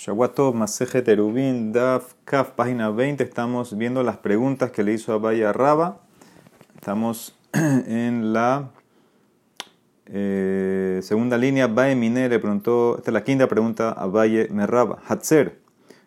Shawato 0.00 0.54
Maseje 0.54 1.02
Terubin, 1.02 1.72
Daf 1.72 2.14
Kaf, 2.24 2.52
página 2.52 2.88
20. 2.88 3.22
Estamos 3.22 3.76
viendo 3.76 4.02
las 4.02 4.16
preguntas 4.16 4.70
que 4.70 4.82
le 4.82 4.94
hizo 4.94 5.12
a 5.12 5.16
Abaya 5.16 5.52
Raba. 5.52 6.00
Estamos 6.74 7.36
en 7.52 8.32
la 8.32 8.70
eh, 10.06 11.00
segunda 11.02 11.36
línea. 11.36 11.66
Baye 11.66 11.96
Mine 11.96 12.30
le 12.30 12.38
preguntó, 12.38 12.96
esta 12.96 13.10
es 13.10 13.12
la 13.12 13.24
quinta 13.24 13.46
pregunta 13.46 13.92
a 13.92 14.06
Baye 14.06 14.48
Merraba. 14.50 15.02
Hatzer, 15.06 15.60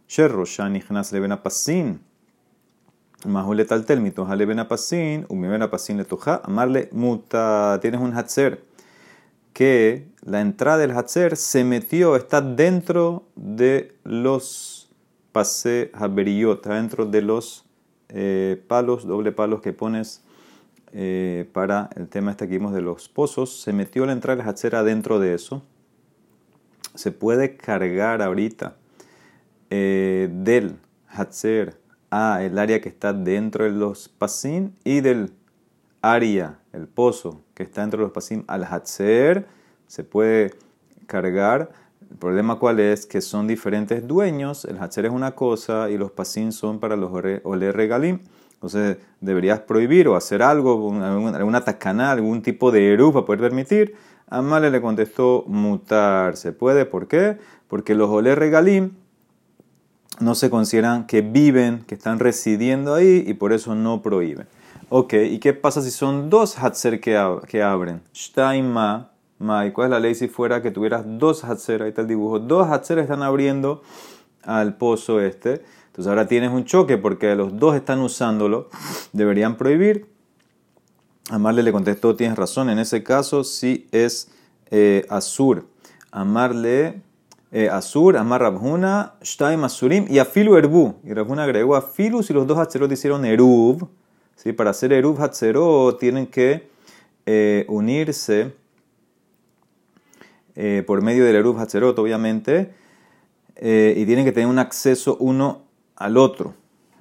Sherro 0.08 0.44
Shani 0.44 0.82
Hnas 0.90 1.12
Leben 1.12 1.32
Apasin. 1.32 2.02
Mahule 3.28 3.64
Taltel, 3.64 4.02
Mitoja 4.02 4.36
Leben 4.36 4.58
Apasin, 4.58 5.28
Umiben 5.30 5.62
Apasin 5.62 5.98
le 5.98 6.06
toja. 6.06 6.42
Amarle 6.46 6.90
Muta, 6.94 7.78
tienes 7.80 8.02
un 8.02 8.18
Hatzer 8.18 8.73
que 9.54 10.08
la 10.22 10.42
entrada 10.42 10.80
del 10.80 10.92
Hatzer 10.92 11.38
se 11.38 11.64
metió, 11.64 12.16
está 12.16 12.42
dentro 12.42 13.28
de 13.36 13.96
los 14.04 14.90
pase 15.32 15.92
Haberiyot, 15.94 16.66
dentro 16.66 17.06
de 17.06 17.22
los 17.22 17.66
eh, 18.10 18.62
palos, 18.68 19.06
doble 19.06 19.32
palos 19.32 19.62
que 19.62 19.74
pones 19.74 20.24
eh, 20.92 21.50
para 21.54 21.90
el 21.96 22.08
tema 22.08 22.32
este 22.32 22.48
que 22.48 22.58
vimos 22.58 22.74
de 22.74 22.82
los 22.82 23.10
pozos. 23.10 23.62
Se 23.62 23.74
metió 23.74 24.06
la 24.06 24.14
entrada 24.14 24.38
del 24.38 24.48
Hatzer 24.48 24.76
adentro 24.76 25.20
de 25.20 25.34
eso. 25.34 25.64
Se 26.96 27.12
puede 27.12 27.58
cargar 27.58 28.22
ahorita 28.22 28.76
eh, 29.72 30.30
del 30.32 30.78
Hatzer 31.08 31.80
a 32.12 32.44
el 32.44 32.60
área 32.60 32.80
que 32.80 32.90
está 32.90 33.12
dentro 33.12 33.64
de 33.64 33.72
los 33.72 34.08
pasin 34.08 34.76
y 34.84 35.02
del 35.02 35.32
área, 36.04 36.60
el 36.74 36.88
pozo 36.88 37.42
que 37.56 37.64
está 37.64 37.82
dentro 37.82 37.98
de 37.98 38.04
los 38.04 38.12
pasim 38.12 38.44
al 38.48 38.66
Hatzer, 38.66 39.48
se 39.88 40.04
puede 40.04 40.54
cargar. 41.08 41.72
El 42.12 42.18
problema 42.18 42.60
cuál 42.60 42.80
es 42.80 43.08
que 43.08 43.22
son 43.22 43.48
diferentes 43.48 44.06
dueños, 44.08 44.66
el 44.66 44.78
Hatzer 44.78 45.06
es 45.06 45.12
una 45.12 45.32
cosa 45.32 45.90
y 45.90 45.98
los 45.98 46.12
pasim 46.12 46.52
son 46.52 46.80
para 46.80 46.96
los 46.96 47.10
ole 47.12 47.72
regalim. 47.72 48.20
Entonces 48.54 48.98
deberías 49.20 49.62
prohibir 49.62 50.08
o 50.08 50.16
hacer 50.16 50.44
algo, 50.44 50.94
alguna 51.02 51.64
tacana, 51.64 52.12
algún 52.12 52.42
tipo 52.42 52.72
de 52.72 52.94
eru 52.94 53.12
para 53.12 53.26
poder 53.26 53.42
permitir. 53.42 53.96
Amale 54.28 54.72
le 54.72 54.82
contestó 54.82 55.44
mutar. 55.48 56.38
¿Se 56.38 56.52
puede? 56.52 56.86
¿Por 56.86 57.08
qué? 57.08 57.38
Porque 57.68 57.96
los 57.96 58.10
ole 58.10 58.36
regalim 58.36 58.92
no 60.20 60.36
se 60.36 60.50
consideran 60.50 61.08
que 61.08 61.22
viven, 61.22 61.84
que 61.88 61.96
están 61.96 62.20
residiendo 62.20 62.94
ahí 62.94 63.24
y 63.26 63.34
por 63.34 63.52
eso 63.54 63.76
no 63.76 64.02
prohíben. 64.02 64.48
Ok, 64.90 65.14
¿y 65.14 65.40
qué 65.40 65.54
pasa 65.54 65.82
si 65.82 65.92
son 65.92 66.30
dos 66.30 66.58
Hatzer 66.58 67.00
que, 67.00 67.40
que 67.48 67.64
abren? 67.64 68.02
Shtaima, 68.14 69.12
ma, 69.40 69.74
¿cuál 69.74 69.88
es 69.88 69.92
la 69.92 70.00
ley 70.00 70.16
si 70.16 70.28
fuera 70.28 70.62
que 70.62 70.72
tuvieras 70.72 71.04
dos 71.06 71.44
Hatzer? 71.44 71.84
Ahí 71.84 71.90
está 71.90 72.02
el 72.02 72.08
dibujo. 72.08 72.40
Dos 72.40 72.70
Hatzer 72.70 73.00
están 73.00 73.24
abriendo 73.24 73.82
al 74.44 74.76
pozo 74.78 75.20
este. 75.22 75.64
Entonces 75.88 76.10
ahora 76.10 76.28
tienes 76.28 76.52
un 76.52 76.66
choque 76.66 76.98
porque 76.98 77.36
los 77.36 77.58
dos 77.58 77.76
están 77.76 78.00
usándolo. 78.00 78.70
Deberían 79.14 79.58
prohibir. 79.58 80.08
Amarle 81.30 81.64
le 81.64 81.72
contestó, 81.72 82.16
tienes 82.16 82.38
razón. 82.38 82.70
En 82.70 82.80
ese 82.80 83.04
caso 83.04 83.44
sí 83.44 83.88
es 83.92 84.30
eh, 84.72 85.06
Azur. 85.10 85.68
Amarle 86.12 87.02
eh, 87.52 87.70
Azur, 87.70 88.18
Amar 88.18 88.42
Rabhuna, 88.42 89.14
Shtaim 89.22 89.64
Azurim 89.64 90.08
y 90.10 90.20
Afilu 90.20 90.58
Erbu. 90.58 90.96
Y 91.04 91.14
Rabhuna 91.14 91.44
agregó 91.44 91.76
Afilu 91.76 92.24
si 92.24 92.34
los 92.34 92.46
dos 92.48 92.58
Hatzerot 92.58 92.92
hicieron 92.92 93.24
Erub. 93.26 93.88
¿Sí? 94.44 94.52
Para 94.52 94.72
hacer 94.72 94.92
Erub 94.92 95.22
Hatzerot 95.22 95.98
tienen 95.98 96.28
que 96.28 96.68
eh, 97.26 97.66
unirse 97.70 98.54
eh, 100.56 100.84
por 100.86 101.02
medio 101.02 101.24
del 101.24 101.38
Erub 101.38 101.58
Hatzerot, 101.58 101.98
obviamente, 101.98 102.74
eh, 103.56 103.94
y 103.96 104.06
tienen 104.06 104.26
que 104.26 104.34
tener 104.34 104.50
un 104.50 104.60
acceso 104.60 105.16
uno 105.20 105.64
al 105.96 106.18
otro. 106.18 106.56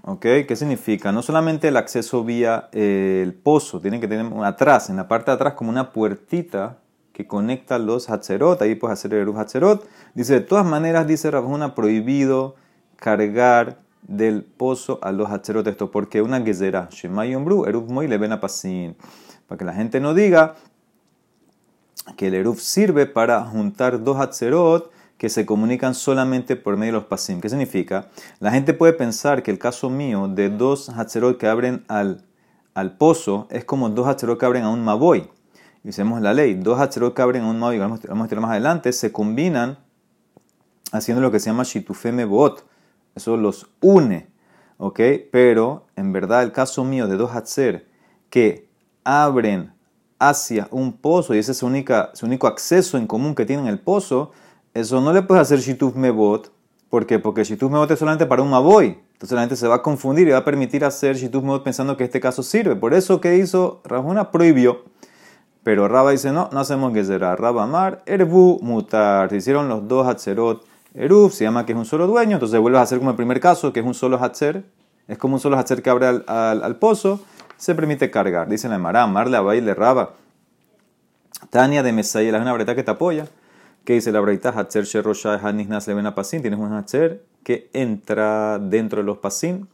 ¿Ok? 0.04 0.20
¿Qué 0.48 0.56
significa? 0.56 1.12
No 1.12 1.22
solamente 1.22 1.68
el 1.68 1.76
acceso 1.76 2.24
vía 2.24 2.68
el 2.72 3.34
pozo, 3.34 3.80
tienen 3.80 4.00
que 4.00 4.08
tener 4.08 4.26
atrás, 4.44 4.90
en 4.90 4.96
la 4.96 5.06
parte 5.06 5.30
de 5.30 5.36
atrás, 5.36 5.54
como 5.54 5.70
una 5.70 5.92
puertita 5.92 6.78
que 7.12 7.26
conecta 7.26 7.78
los 7.78 8.08
Hatzerot, 8.08 8.60
ahí 8.62 8.74
puedes 8.74 8.98
hacer 8.98 9.14
el 9.14 9.20
Erub 9.20 9.38
Hatzerot. 9.38 9.86
Dice, 10.14 10.34
de 10.34 10.40
todas 10.40 10.66
maneras, 10.66 11.06
dice 11.06 11.30
Rabhuna, 11.30 11.74
prohibido 11.74 12.56
cargar 12.96 13.81
del 14.02 14.44
pozo 14.44 14.98
a 15.02 15.12
los 15.12 15.30
Hatzerot 15.30 15.66
esto, 15.66 15.90
porque 15.90 16.22
una 16.22 16.40
gezerá, 16.40 16.88
Shema 16.90 17.24
Yombru, 17.26 17.66
Erub 17.66 17.90
Moy 17.90 18.08
le 18.08 18.18
ven 18.18 18.32
a 18.32 18.40
pasin. 18.40 18.96
Para 19.46 19.58
que 19.58 19.64
la 19.64 19.74
gente 19.74 20.00
no 20.00 20.14
diga 20.14 20.56
que 22.16 22.28
el 22.28 22.34
Erub 22.34 22.58
sirve 22.58 23.06
para 23.06 23.44
juntar 23.44 24.02
dos 24.02 24.18
Hatzerot 24.18 24.90
que 25.16 25.28
se 25.28 25.46
comunican 25.46 25.94
solamente 25.94 26.56
por 26.56 26.76
medio 26.76 26.94
de 26.94 26.98
los 26.98 27.04
pasim. 27.04 27.40
¿Qué 27.40 27.48
significa? 27.48 28.08
La 28.40 28.50
gente 28.50 28.74
puede 28.74 28.92
pensar 28.92 29.44
que 29.44 29.52
el 29.52 29.58
caso 29.58 29.88
mío 29.88 30.26
de 30.26 30.50
dos 30.50 30.88
Hatzerot 30.88 31.38
que 31.38 31.46
abren 31.46 31.84
al, 31.86 32.24
al 32.74 32.96
pozo 32.96 33.46
es 33.50 33.64
como 33.64 33.88
dos 33.88 34.08
Hatzerot 34.08 34.38
que 34.38 34.46
abren 34.46 34.64
a 34.64 34.70
un 34.70 34.82
Maboy. 34.84 35.30
Hicimos 35.84 36.20
la 36.20 36.34
ley, 36.34 36.54
dos 36.54 36.80
Hatzerot 36.80 37.14
que 37.14 37.22
abren 37.22 37.44
a 37.44 37.50
un 37.50 37.60
Maboy, 37.60 37.78
vamos 37.78 38.00
a 38.04 38.14
mostrar 38.14 38.40
más 38.40 38.50
adelante, 38.50 38.92
se 38.92 39.12
combinan 39.12 39.78
haciendo 40.90 41.20
lo 41.20 41.30
que 41.30 41.38
se 41.38 41.50
llama 41.50 41.62
Shitufeme 41.62 42.24
Bot. 42.24 42.64
Eso 43.14 43.36
los 43.36 43.68
une, 43.80 44.28
¿ok? 44.78 45.00
Pero 45.30 45.86
en 45.96 46.12
verdad 46.12 46.42
el 46.42 46.52
caso 46.52 46.84
mío 46.84 47.06
de 47.06 47.16
dos 47.16 47.30
Hatzer 47.32 47.86
que 48.30 48.68
abren 49.04 49.72
hacia 50.18 50.68
un 50.70 50.92
pozo 50.92 51.34
y 51.34 51.38
ese 51.38 51.52
es 51.52 51.58
su, 51.58 51.66
única, 51.66 52.10
su 52.14 52.26
único 52.26 52.46
acceso 52.46 52.96
en 52.96 53.06
común 53.06 53.34
que 53.34 53.44
tienen 53.44 53.66
el 53.66 53.80
pozo, 53.80 54.30
eso 54.72 55.00
no 55.00 55.12
le 55.12 55.22
puedes 55.22 55.42
hacer 55.42 55.58
Shituf 55.58 55.96
Mebot. 55.96 56.52
¿Por 56.88 57.06
qué? 57.06 57.18
Porque 57.18 57.44
Shituf 57.44 57.70
Mebot 57.70 57.90
es 57.90 57.98
solamente 57.98 58.26
para 58.26 58.42
un 58.42 58.50
Maboy. 58.50 58.98
Entonces 59.12 59.34
la 59.34 59.42
gente 59.42 59.56
se 59.56 59.66
va 59.66 59.76
a 59.76 59.82
confundir 59.82 60.28
y 60.28 60.30
va 60.30 60.38
a 60.38 60.44
permitir 60.44 60.84
hacer 60.84 61.16
Shituf 61.16 61.42
Mebot 61.42 61.62
pensando 61.62 61.96
que 61.96 62.04
este 62.04 62.20
caso 62.20 62.42
sirve. 62.42 62.76
Por 62.76 62.94
eso 62.94 63.20
que 63.20 63.36
hizo 63.36 63.80
Rajuna 63.84 64.30
prohibió. 64.30 64.84
Pero 65.62 65.88
Raba 65.88 66.10
dice, 66.10 66.32
no, 66.32 66.48
no 66.52 66.60
hacemos 66.60 66.92
que 66.92 67.04
será. 67.04 67.36
Raba 67.36 67.64
Amar, 67.64 68.02
Erbu 68.06 68.58
Mutar. 68.62 69.30
Se 69.30 69.36
hicieron 69.36 69.68
los 69.68 69.86
dos 69.86 70.06
Hatzerot. 70.06 70.64
Erub 70.94 71.32
se 71.32 71.44
llama 71.44 71.64
que 71.64 71.72
es 71.72 71.78
un 71.78 71.84
solo 71.84 72.06
dueño. 72.06 72.36
Entonces 72.36 72.58
vuelves 72.60 72.80
a 72.80 72.82
hacer 72.82 72.98
como 72.98 73.10
el 73.10 73.16
primer 73.16 73.40
caso, 73.40 73.72
que 73.72 73.80
es 73.80 73.86
un 73.86 73.94
solo 73.94 74.18
Hatzer. 74.22 74.64
Es 75.08 75.18
como 75.18 75.34
un 75.34 75.40
solo 75.40 75.58
Hatzer 75.58 75.82
que 75.82 75.90
abre 75.90 76.06
al, 76.06 76.76
pozo. 76.76 77.20
Se 77.56 77.74
permite 77.74 78.10
cargar. 78.10 78.48
Dice 78.48 78.68
la 78.68 78.76
Emara, 78.76 79.02
Amar 79.02 79.28
la 79.28 79.40
baile 79.40 79.74
Raba. 79.74 80.14
Tania 81.50 81.82
de 81.82 81.92
Mesayel, 81.92 82.34
es 82.34 82.40
una 82.40 82.52
breta 82.52 82.74
que 82.74 82.82
te 82.82 82.90
apoya. 82.90 83.26
Que 83.84 83.94
dice 83.94 84.12
la 84.12 84.20
breita 84.20 84.50
Hatzer 84.50 84.84
Sherosha 84.84 85.34
Hanisnas 85.34 85.86
Levena 85.88 86.14
Pasin. 86.14 86.42
Tienes 86.42 86.60
un 86.60 86.72
Hatzer 86.72 87.24
que 87.42 87.70
entra 87.72 88.58
dentro 88.58 89.00
de 89.00 89.04
los 89.04 89.18
Pasin. 89.18 89.68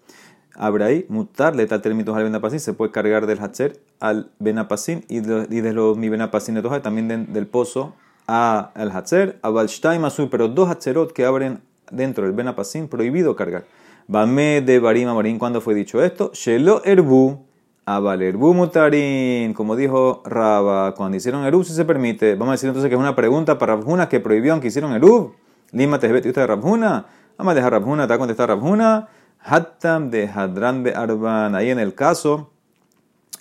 Abre 0.55 0.84
ahí, 0.84 1.07
mutar, 1.09 1.55
le 1.55 1.67
tal 1.67 1.81
términos 1.83 2.17
al 2.17 2.25
Benapasin, 2.25 2.59
se 2.59 2.73
puede 2.73 2.91
cargar 2.91 3.27
del 3.28 3.39
Hatzer 3.39 3.78
al 4.01 4.33
Benapasin 4.41 5.05
y 5.09 5.21
de, 5.21 5.47
y 5.49 5.61
de 5.61 5.73
los 5.73 5.97
mi 5.97 6.09
Benapasin 6.09 6.57
de 6.57 6.81
también 6.81 7.07
de, 7.07 7.19
del 7.19 7.47
pozo 7.47 7.95
a 8.28 8.71
al 8.75 8.93
Hatzer, 8.93 9.41
a 9.43 9.50
Balshtaim 9.50 10.05
Azul, 10.05 10.28
pero 10.31 10.47
dos 10.47 10.71
Hatzerot 10.71 11.12
que 11.12 11.25
abren 11.25 11.62
dentro 11.91 12.25
del 12.25 12.34
Benapasin, 12.34 12.87
prohibido 12.87 13.34
cargar. 13.34 13.65
Bame 14.06 14.61
de 14.61 14.78
Barima 14.78 15.15
Marín, 15.15 15.39
¿cuándo 15.39 15.61
fue 15.61 15.75
dicho 15.75 16.03
esto? 16.03 16.31
Shelo 16.34 16.83
Erbu, 16.84 17.44
a 17.87 18.00
Valerbu 18.00 18.55
Mutarin, 18.55 19.55
como 19.55 19.75
dijo 19.75 20.22
Raba, 20.25 20.94
cuando 20.94 21.16
hicieron 21.16 21.44
Erub, 21.44 21.65
si 21.65 21.72
se 21.72 21.84
permite. 21.84 22.34
Vamos 22.34 22.49
a 22.49 22.53
decir 22.53 22.69
entonces 22.69 22.89
que 22.89 22.94
es 22.94 23.00
una 23.00 23.16
pregunta 23.16 23.59
para 23.59 23.77
Rabjuna 23.77 24.09
que 24.09 24.21
prohibió 24.21 24.53
aunque 24.53 24.69
hicieron 24.69 24.93
Erub. 24.93 25.34
Lima 25.72 25.99
te 25.99 26.12
usted 26.12 26.34
de 26.34 26.47
Rabjuna. 26.47 27.06
Vamos 27.37 27.53
a 27.53 27.55
dejar 27.55 27.72
Rabjuna, 27.72 28.06
te 28.06 28.16
va 28.16 28.25
a 28.25 28.47
Rabjuna. 28.47 29.09
Hattam 29.41 30.10
de 30.10 30.28
Hadran 30.28 30.83
de 30.83 30.95
Arban. 30.95 31.55
Ahí 31.55 31.71
en 31.71 31.78
el 31.78 31.95
caso, 31.95 32.50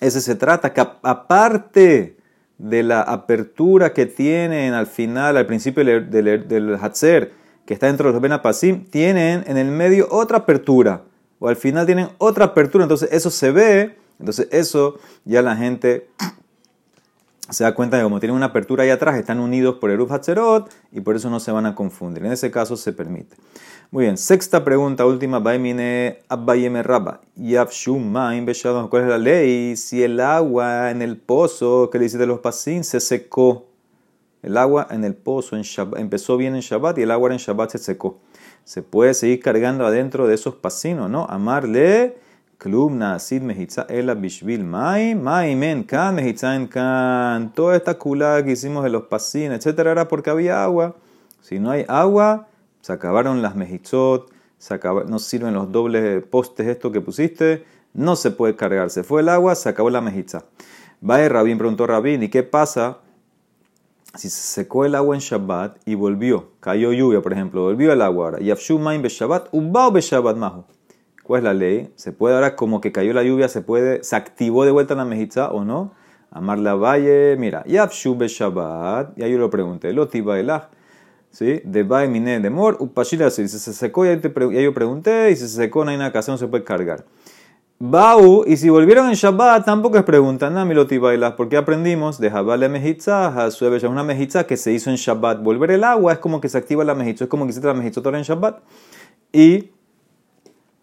ese 0.00 0.20
se 0.20 0.34
trata 0.34 0.72
que 0.72 0.80
aparte 0.80 2.17
de 2.58 2.82
la 2.82 3.02
apertura 3.02 3.92
que 3.92 4.06
tienen 4.06 4.74
al 4.74 4.86
final, 4.86 5.36
al 5.36 5.46
principio 5.46 5.84
del, 5.84 6.10
del, 6.10 6.48
del 6.48 6.78
que 7.64 7.74
está 7.74 7.86
dentro 7.86 8.08
de 8.08 8.12
los 8.12 8.22
Benapasim, 8.22 8.84
tienen 8.84 9.44
en 9.46 9.56
el 9.56 9.68
medio 9.68 10.08
otra 10.10 10.38
apertura. 10.38 11.02
O 11.38 11.48
al 11.48 11.56
final 11.56 11.86
tienen 11.86 12.08
otra 12.18 12.46
apertura. 12.46 12.84
Entonces 12.84 13.10
eso 13.12 13.30
se 13.30 13.52
ve. 13.52 13.96
Entonces 14.18 14.48
eso 14.50 14.98
ya 15.24 15.42
la 15.42 15.54
gente 15.54 16.08
se 17.50 17.64
da 17.64 17.74
cuenta 17.74 17.96
de 17.96 18.02
como 18.02 18.20
tienen 18.20 18.36
una 18.36 18.46
apertura 18.46 18.84
ahí 18.84 18.90
atrás, 18.90 19.16
están 19.16 19.40
unidos 19.40 19.76
por 19.80 19.90
Eruf 19.90 20.12
Hatzerot 20.12 20.70
y 20.92 21.00
por 21.00 21.16
eso 21.16 21.30
no 21.30 21.40
se 21.40 21.50
van 21.50 21.66
a 21.66 21.74
confundir. 21.74 22.24
En 22.24 22.32
ese 22.32 22.50
caso 22.50 22.76
se 22.76 22.92
permite. 22.92 23.36
Muy 23.90 24.04
bien, 24.04 24.18
sexta 24.18 24.66
pregunta, 24.66 25.06
última. 25.06 25.38
Baimine 25.38 26.18
Abbayeme 26.28 26.82
Rabba. 26.82 27.22
Beshadon. 27.34 28.88
¿Cuál 28.88 29.04
es 29.04 29.08
la 29.08 29.16
ley? 29.16 29.76
Si 29.76 30.02
el 30.02 30.20
agua 30.20 30.90
en 30.90 31.00
el 31.00 31.16
pozo 31.16 31.88
que 31.88 31.98
le 31.98 32.06
de 32.06 32.26
los 32.26 32.40
pasín 32.40 32.84
se 32.84 33.00
secó. 33.00 33.64
El 34.42 34.58
agua 34.58 34.88
en 34.90 35.04
el 35.04 35.14
pozo 35.14 35.56
en 35.56 35.62
Shabbat, 35.62 36.00
empezó 36.00 36.36
bien 36.36 36.54
en 36.54 36.60
Shabbat 36.60 36.98
y 36.98 37.02
el 37.02 37.10
agua 37.10 37.32
en 37.32 37.38
Shabbat 37.38 37.70
se 37.70 37.78
secó. 37.78 38.18
Se 38.62 38.82
puede 38.82 39.14
seguir 39.14 39.40
cargando 39.40 39.86
adentro 39.86 40.26
de 40.26 40.34
esos 40.34 40.54
pasinos, 40.54 41.08
¿no? 41.08 41.24
Amarle. 41.24 42.18
Klum 42.58 42.98
Nasid 42.98 43.40
Mejitza 43.40 43.86
Ela 43.88 44.12
Bishvil 44.12 44.64
Mai, 44.64 45.14
Mai 45.14 45.56
Men 45.56 45.82
Kan, 45.82 46.16
Mejitza 46.16 46.54
en 46.54 46.66
Kan. 46.66 47.54
Toda 47.54 47.74
esta 47.74 47.94
culada 47.94 48.44
que 48.44 48.50
hicimos 48.50 48.84
de 48.84 48.90
los 48.90 49.04
pasines, 49.04 49.60
etcétera, 49.60 49.92
era 49.92 50.08
porque 50.08 50.28
había 50.28 50.62
agua. 50.62 50.94
Si 51.40 51.58
no 51.58 51.70
hay 51.70 51.86
agua, 51.88 52.48
se 52.88 52.94
acabaron 52.94 53.42
las 53.42 53.54
mejitzot, 53.54 54.30
se 54.56 54.80
no 55.08 55.18
sirven 55.18 55.52
los 55.52 55.70
dobles 55.70 56.24
postes 56.24 56.66
estos 56.66 56.90
que 56.90 57.02
pusiste, 57.02 57.66
no 57.92 58.16
se 58.16 58.30
puede 58.30 58.56
cargar. 58.56 58.88
Se 58.88 59.02
fue 59.02 59.20
el 59.20 59.28
agua, 59.28 59.54
se 59.56 59.68
acabó 59.68 59.90
la 59.90 60.00
mejitza. 60.00 60.46
Va 61.06 61.28
Rabín, 61.28 61.58
preguntó 61.58 61.86
Rabín, 61.86 62.22
¿y 62.22 62.30
qué 62.30 62.44
pasa 62.44 63.00
si 64.14 64.30
se 64.30 64.40
secó 64.40 64.86
el 64.86 64.94
agua 64.94 65.14
en 65.14 65.20
Shabbat 65.20 65.76
y 65.84 65.96
volvió? 65.96 66.52
Cayó 66.60 66.94
lluvia, 66.94 67.20
por 67.20 67.34
ejemplo, 67.34 67.60
volvió 67.60 67.92
el 67.92 68.00
agua 68.00 68.24
ahora. 68.24 68.38
Yafshu 68.38 68.78
maim 68.78 69.02
be 69.02 69.10
ubao 69.52 69.92
be 69.92 70.00
Shabbat 70.00 70.38
mahu. 70.38 70.64
¿Cuál 71.22 71.40
es 71.40 71.44
la 71.44 71.52
ley? 71.52 71.92
Se 71.94 72.12
puede 72.12 72.36
ahora, 72.36 72.56
como 72.56 72.80
que 72.80 72.90
cayó 72.90 73.12
la 73.12 73.22
lluvia, 73.22 73.50
se 73.50 73.60
puede, 73.60 74.02
se 74.02 74.16
activó 74.16 74.64
de 74.64 74.70
vuelta 74.70 74.94
la 74.94 75.04
mejitza 75.04 75.50
o 75.50 75.62
no. 75.62 75.92
Amar 76.30 76.58
la 76.58 76.74
valle, 76.74 77.36
mira, 77.38 77.64
Yafshu 77.66 78.16
be 78.16 78.28
Shabbat, 78.28 79.18
y 79.18 79.24
ahí 79.24 79.32
yo 79.32 79.36
lo 79.36 79.50
pregunté, 79.50 79.92
lo 79.92 80.08
tiba 80.08 80.40
elach. 80.40 80.70
¿Sí? 81.30 81.60
De 81.64 81.82
Bae 81.82 82.08
Mine 82.08 82.40
de 82.40 82.50
Mor, 82.50 82.76
Upashila, 82.80 83.30
si 83.30 83.46
se 83.48 83.72
secó, 83.72 84.04
ya, 84.04 84.14
yo 84.14 84.74
pregunté, 84.74 85.30
y 85.30 85.36
si 85.36 85.42
se 85.42 85.56
secó, 85.56 85.84
no 85.84 85.90
hay 85.90 85.96
nada 85.96 86.10
que 86.10 86.18
hacer, 86.18 86.32
no 86.32 86.38
se 86.38 86.48
puede 86.48 86.64
cargar. 86.64 87.04
Bau, 87.80 88.42
y 88.44 88.56
si 88.56 88.70
volvieron 88.70 89.08
en 89.08 89.14
Shabbat, 89.14 89.64
tampoco 89.64 89.98
es 89.98 90.02
pregunta, 90.02 90.50
no, 90.50 90.66
miloti 90.66 90.98
bailas, 90.98 91.34
porque 91.34 91.56
aprendimos 91.56 92.18
de 92.18 92.28
Jabale 92.28 92.68
Mejitza, 92.68 93.28
Hasuebe, 93.28 93.86
una 93.86 94.02
mejitza 94.02 94.48
que 94.48 94.56
se 94.56 94.72
hizo 94.72 94.90
en 94.90 94.96
Shabbat. 94.96 95.44
Volver 95.44 95.70
el 95.70 95.84
agua 95.84 96.14
es 96.14 96.18
como 96.18 96.40
que 96.40 96.48
se 96.48 96.58
activa 96.58 96.82
la 96.82 96.96
mejitza, 96.96 97.24
es 97.24 97.30
como 97.30 97.46
que 97.46 97.52
se 97.52 97.60
la 97.60 97.74
mejitza 97.74 98.00
en 98.00 98.22
Shabbat. 98.22 98.62
Y 99.32 99.70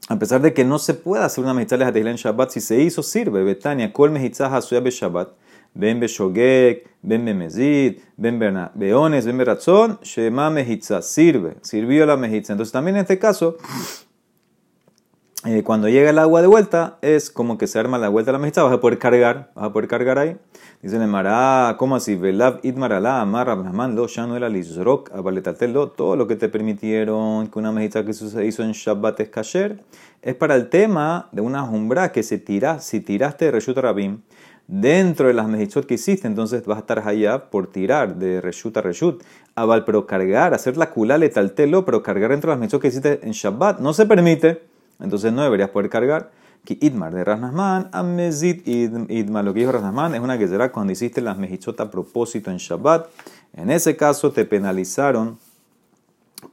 a 0.08 0.18
pesar 0.18 0.40
de 0.42 0.54
que 0.54 0.64
no 0.64 0.80
se 0.80 0.94
puede 0.94 1.26
hacer 1.26 1.44
una 1.44 1.54
mejitza 1.54 1.76
en 1.76 2.16
Shabbat, 2.16 2.52
si 2.52 2.62
se 2.62 2.80
hizo, 2.80 3.04
sirve. 3.04 3.44
Betania, 3.44 3.92
Kol 3.92 4.12
Mejitza, 4.12 4.56
Hasuebe 4.56 4.90
Shabbat. 4.90 5.30
Ben 5.76 6.00
Beshogek, 6.00 6.90
Ben 7.02 7.26
Bemezid, 7.26 8.00
Ben 8.18 8.40
Beones, 8.40 9.26
Ben 9.26 9.38
Beratzon, 9.38 10.00
Shema 10.02 10.50
Mejitza, 10.50 11.02
sirve, 11.02 11.58
sirvió 11.62 12.06
la 12.06 12.18
mejitza. 12.18 12.54
Entonces 12.54 12.72
también 12.72 12.96
en 12.96 13.02
este 13.02 13.20
caso, 13.20 13.58
eh, 15.44 15.64
cuando 15.64 15.90
llega 15.90 16.10
el 16.10 16.18
agua 16.18 16.42
de 16.42 16.48
vuelta, 16.48 16.98
es 17.02 17.30
como 17.30 17.58
que 17.58 17.68
se 17.68 17.78
arma 17.78 17.98
la 17.98 18.10
vuelta 18.10 18.32
de 18.32 18.38
la 18.38 18.40
mejitza, 18.40 18.64
vas 18.64 18.74
a 18.74 18.80
poder 18.80 18.98
cargar, 18.98 19.52
vas 19.54 19.66
a 19.66 19.74
poder 19.74 19.88
cargar 19.88 20.18
ahí. 20.18 20.38
Dice 20.82 20.96
el 20.96 21.08
Mará, 21.08 21.76
¿cómo 21.78 21.96
así? 21.96 22.16
Velav 22.16 22.60
idmaralá, 22.64 23.22
amar 23.22 23.50
Abrahman, 23.50 23.96
lo 23.96 24.08
ya 24.08 24.26
no 24.26 24.38
era 24.38 24.50
lizrok, 24.50 25.12
abaletatelo, 25.12 25.90
todo 25.90 26.16
lo 26.16 26.26
que 26.26 26.36
te 26.36 26.48
permitieron 26.48 27.48
que 27.48 27.60
una 27.60 27.72
mejitza 27.72 28.06
que 28.06 28.14
se 28.14 28.46
hizo 28.46 28.64
en 28.64 28.72
Shabbat 28.72 29.20
es 29.20 29.30
kasher, 29.30 29.84
es 30.22 30.36
para 30.36 30.56
el 30.56 30.70
tema 30.70 31.30
de 31.32 31.42
una 31.42 31.64
jumbra 31.64 32.12
que 32.12 32.24
se 32.24 32.38
tira, 32.38 32.80
si 32.80 33.02
tiraste 33.02 33.46
de 33.46 33.52
Reshut 33.52 33.78
Rabim, 33.78 34.22
dentro 34.68 35.28
de 35.28 35.34
las 35.34 35.48
mejitzot 35.48 35.86
que 35.86 35.96
hiciste, 35.96 36.28
entonces 36.28 36.66
vas 36.66 36.78
a 36.78 36.82
estar 36.82 37.08
allá 37.08 37.50
por 37.50 37.68
tirar 37.68 38.16
de 38.16 38.42
reshut 38.42 38.76
a 38.78 38.82
reshut. 38.82 39.24
Abal, 39.56 39.86
pero 39.86 40.06
cargar, 40.06 40.54
hacer 40.54 40.78
la 40.78 40.90
kula 40.90 41.18
letaltelo, 41.18 41.86
pero 41.86 42.04
cargar 42.04 42.32
dentro 42.32 42.50
de 42.50 42.56
las 42.56 42.60
mejitzot 42.60 42.82
que 42.82 42.88
hiciste 42.90 43.20
en 43.24 43.32
Shabbat, 43.32 43.80
no 43.80 43.94
se 43.94 44.06
permite 44.06 44.62
entonces 45.00 45.34
no 45.34 45.44
deberías 45.44 45.70
poder 45.70 45.90
cargar. 45.90 46.32
Que 46.64 46.78
Idmar 46.82 47.14
de 47.14 47.24
Rasnasman, 47.24 47.90
Amezit 47.92 48.68
Idmar. 48.68 49.46
Lo 49.46 49.54
que 49.54 49.60
dijo 49.60 49.72
Rasnasman 49.72 50.16
es 50.16 50.22
una 50.22 50.38
que 50.38 50.48
será 50.48 50.72
cuando 50.72 50.94
hiciste 50.94 51.22
las 51.22 51.38
mejichot 51.38 51.80
a 51.80 51.92
propósito 51.92 52.50
en 52.50 52.58
Shabbat. 52.58 53.08
En 53.54 53.70
ese 53.70 53.96
caso 53.96 54.32
te 54.32 54.46
penalizaron. 54.46 55.38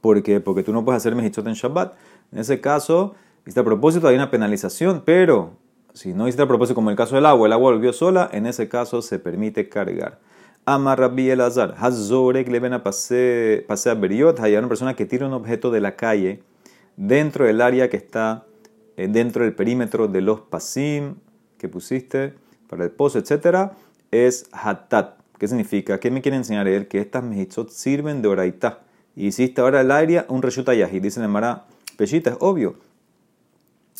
porque 0.01 0.39
Porque 0.39 0.63
tú 0.63 0.71
no 0.71 0.85
puedes 0.85 0.97
hacer 0.97 1.15
mejichot 1.15 1.47
en 1.47 1.53
Shabbat. 1.53 1.95
En 2.31 2.39
ese 2.39 2.61
caso, 2.61 3.15
a 3.55 3.63
propósito, 3.63 4.07
hay 4.07 4.15
una 4.15 4.29
penalización. 4.29 5.01
Pero 5.03 5.53
si 5.93 6.13
no 6.13 6.27
hiciste 6.27 6.43
a 6.43 6.47
propósito, 6.47 6.75
como 6.75 6.89
el 6.89 6.95
caso 6.95 7.15
del 7.15 7.25
agua, 7.25 7.47
el 7.47 7.53
agua 7.53 7.71
volvió 7.71 7.93
sola, 7.93 8.29
en 8.31 8.45
ese 8.45 8.67
caso 8.67 9.01
se 9.01 9.19
permite 9.19 9.69
cargar. 9.69 10.19
Amar 10.65 10.99
Rabbi 10.99 11.29
Elazar, 11.29 11.75
Hazorek 11.77 12.47
le 12.47 12.59
ven 12.59 12.73
a 12.73 12.83
pasar 12.83 13.99
Beriot, 13.99 14.39
hay 14.39 14.55
una 14.55 14.67
persona 14.67 14.95
que 14.95 15.05
tira 15.05 15.27
un 15.27 15.33
objeto 15.33 15.71
de 15.71 15.81
la 15.81 15.95
calle 15.95 16.41
dentro 16.95 17.45
del 17.45 17.61
área 17.61 17.89
que 17.89 17.97
está 17.97 18.45
eh, 18.95 19.07
dentro 19.07 19.43
del 19.43 19.53
perímetro 19.53 20.07
de 20.07 20.21
los 20.21 20.41
pasim 20.41 21.15
que 21.57 21.67
pusiste 21.67 22.33
para 22.67 22.83
el 22.83 22.91
pozo, 22.91 23.19
etc., 23.19 23.71
es 24.11 24.45
hatat. 24.51 25.15
¿Qué 25.37 25.47
significa? 25.47 25.99
¿Qué 25.99 26.11
me 26.11 26.21
quiere 26.21 26.37
enseñar 26.37 26.67
él? 26.67 26.87
Que 26.87 26.99
estas 26.99 27.23
mejitzot 27.23 27.69
sirven 27.69 28.21
de 28.21 28.27
oraitá. 28.27 28.81
Y 29.15 29.27
hiciste 29.27 29.61
ahora 29.61 29.81
el 29.81 29.91
área 29.91 30.25
un 30.29 30.41
reshuta 30.41 30.73
yahi. 30.73 30.99
Dice 30.99 31.21
el 31.21 31.27
Mara, 31.27 31.65
pechita, 31.97 32.31
es 32.31 32.37
obvio. 32.39 32.75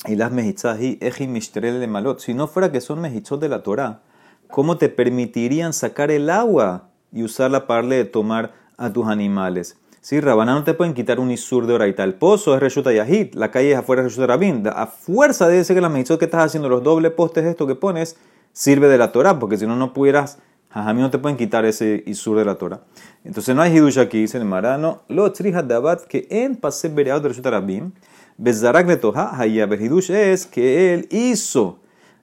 Y 0.08 0.16
las 0.16 0.32
mejitzot 0.32 0.82
y 0.82 0.96
de 0.96 1.88
malot. 1.88 2.20
Si 2.20 2.34
no 2.34 2.48
fuera 2.48 2.72
que 2.72 2.82
son 2.82 3.00
mejitzot 3.00 3.40
de 3.40 3.50
la 3.50 3.64
Torah, 3.64 4.02
¿cómo 4.48 4.78
te 4.78 4.90
permitirían 4.90 5.74
sacar 5.74 6.12
el 6.12 6.30
agua 6.30 6.90
y 7.12 7.24
usarla 7.24 7.68
para 7.68 7.88
de 7.88 8.06
tomar 8.06 8.54
a 8.78 8.92
tus 8.92 9.08
animales? 9.08 9.78
Sí, 10.02 10.20
Rabaná 10.20 10.54
no 10.54 10.66
te 10.66 10.74
pueden 10.74 10.94
quitar 10.94 11.22
un 11.22 11.32
isur 11.32 11.66
de 11.66 11.74
oraita. 11.76 12.04
El 12.04 12.16
pozo 12.16 12.54
es 12.54 12.60
Reshuta 12.60 12.92
Yahid, 12.92 13.36
la 13.36 13.52
calle 13.52 13.72
es 13.72 13.78
afuera 13.78 14.02
de 14.02 14.10
Reshuta 14.10 14.28
Rabin. 14.28 14.68
A 14.68 14.88
fuerza 14.88 15.48
de 15.48 15.64
ser 15.64 15.78
que 15.78 15.82
la 15.82 15.88
medicina 15.88 16.20
que 16.20 16.26
estás 16.26 16.44
haciendo, 16.44 16.68
los 16.68 16.84
dobles 16.84 17.14
postes, 17.14 17.46
esto 17.46 17.68
que 17.68 17.76
pones, 17.76 18.18
sirve 18.52 18.90
de 18.90 18.98
la 18.98 19.14
Torah, 19.14 19.40
porque 19.40 19.58
si 19.58 19.66
no, 19.66 19.78
no 19.78 19.94
pudieras, 19.94 20.40
a 20.74 20.94
mí 20.94 21.02
no 21.02 21.10
te 21.10 21.20
pueden 21.20 21.38
quitar 21.38 21.66
ese 21.66 22.04
isur 22.06 22.38
de 22.38 22.46
la 22.46 22.56
Torah. 22.56 22.82
Entonces 23.24 23.56
no 23.56 23.62
hay 23.62 23.76
hidush 23.76 24.00
aquí, 24.00 24.22
dice 24.22 24.38
el 24.38 24.46
marano, 24.46 25.04
lo 25.08 25.32
trija 25.32 25.62
dabat 25.62 26.04
que 26.04 26.28
en 26.30 26.56
pase 26.56 26.90
bereado 26.90 27.22
de 27.22 27.30
Reshuta 27.30 27.52
Rabin, 27.52 27.94
bezarak 28.38 28.88
de 28.88 28.98
toha, 28.98 29.38
el 29.44 29.82
hidush 29.82 30.12
es 30.12 30.48
que 30.48 30.94
él 30.94 31.08
hizo 31.12 31.80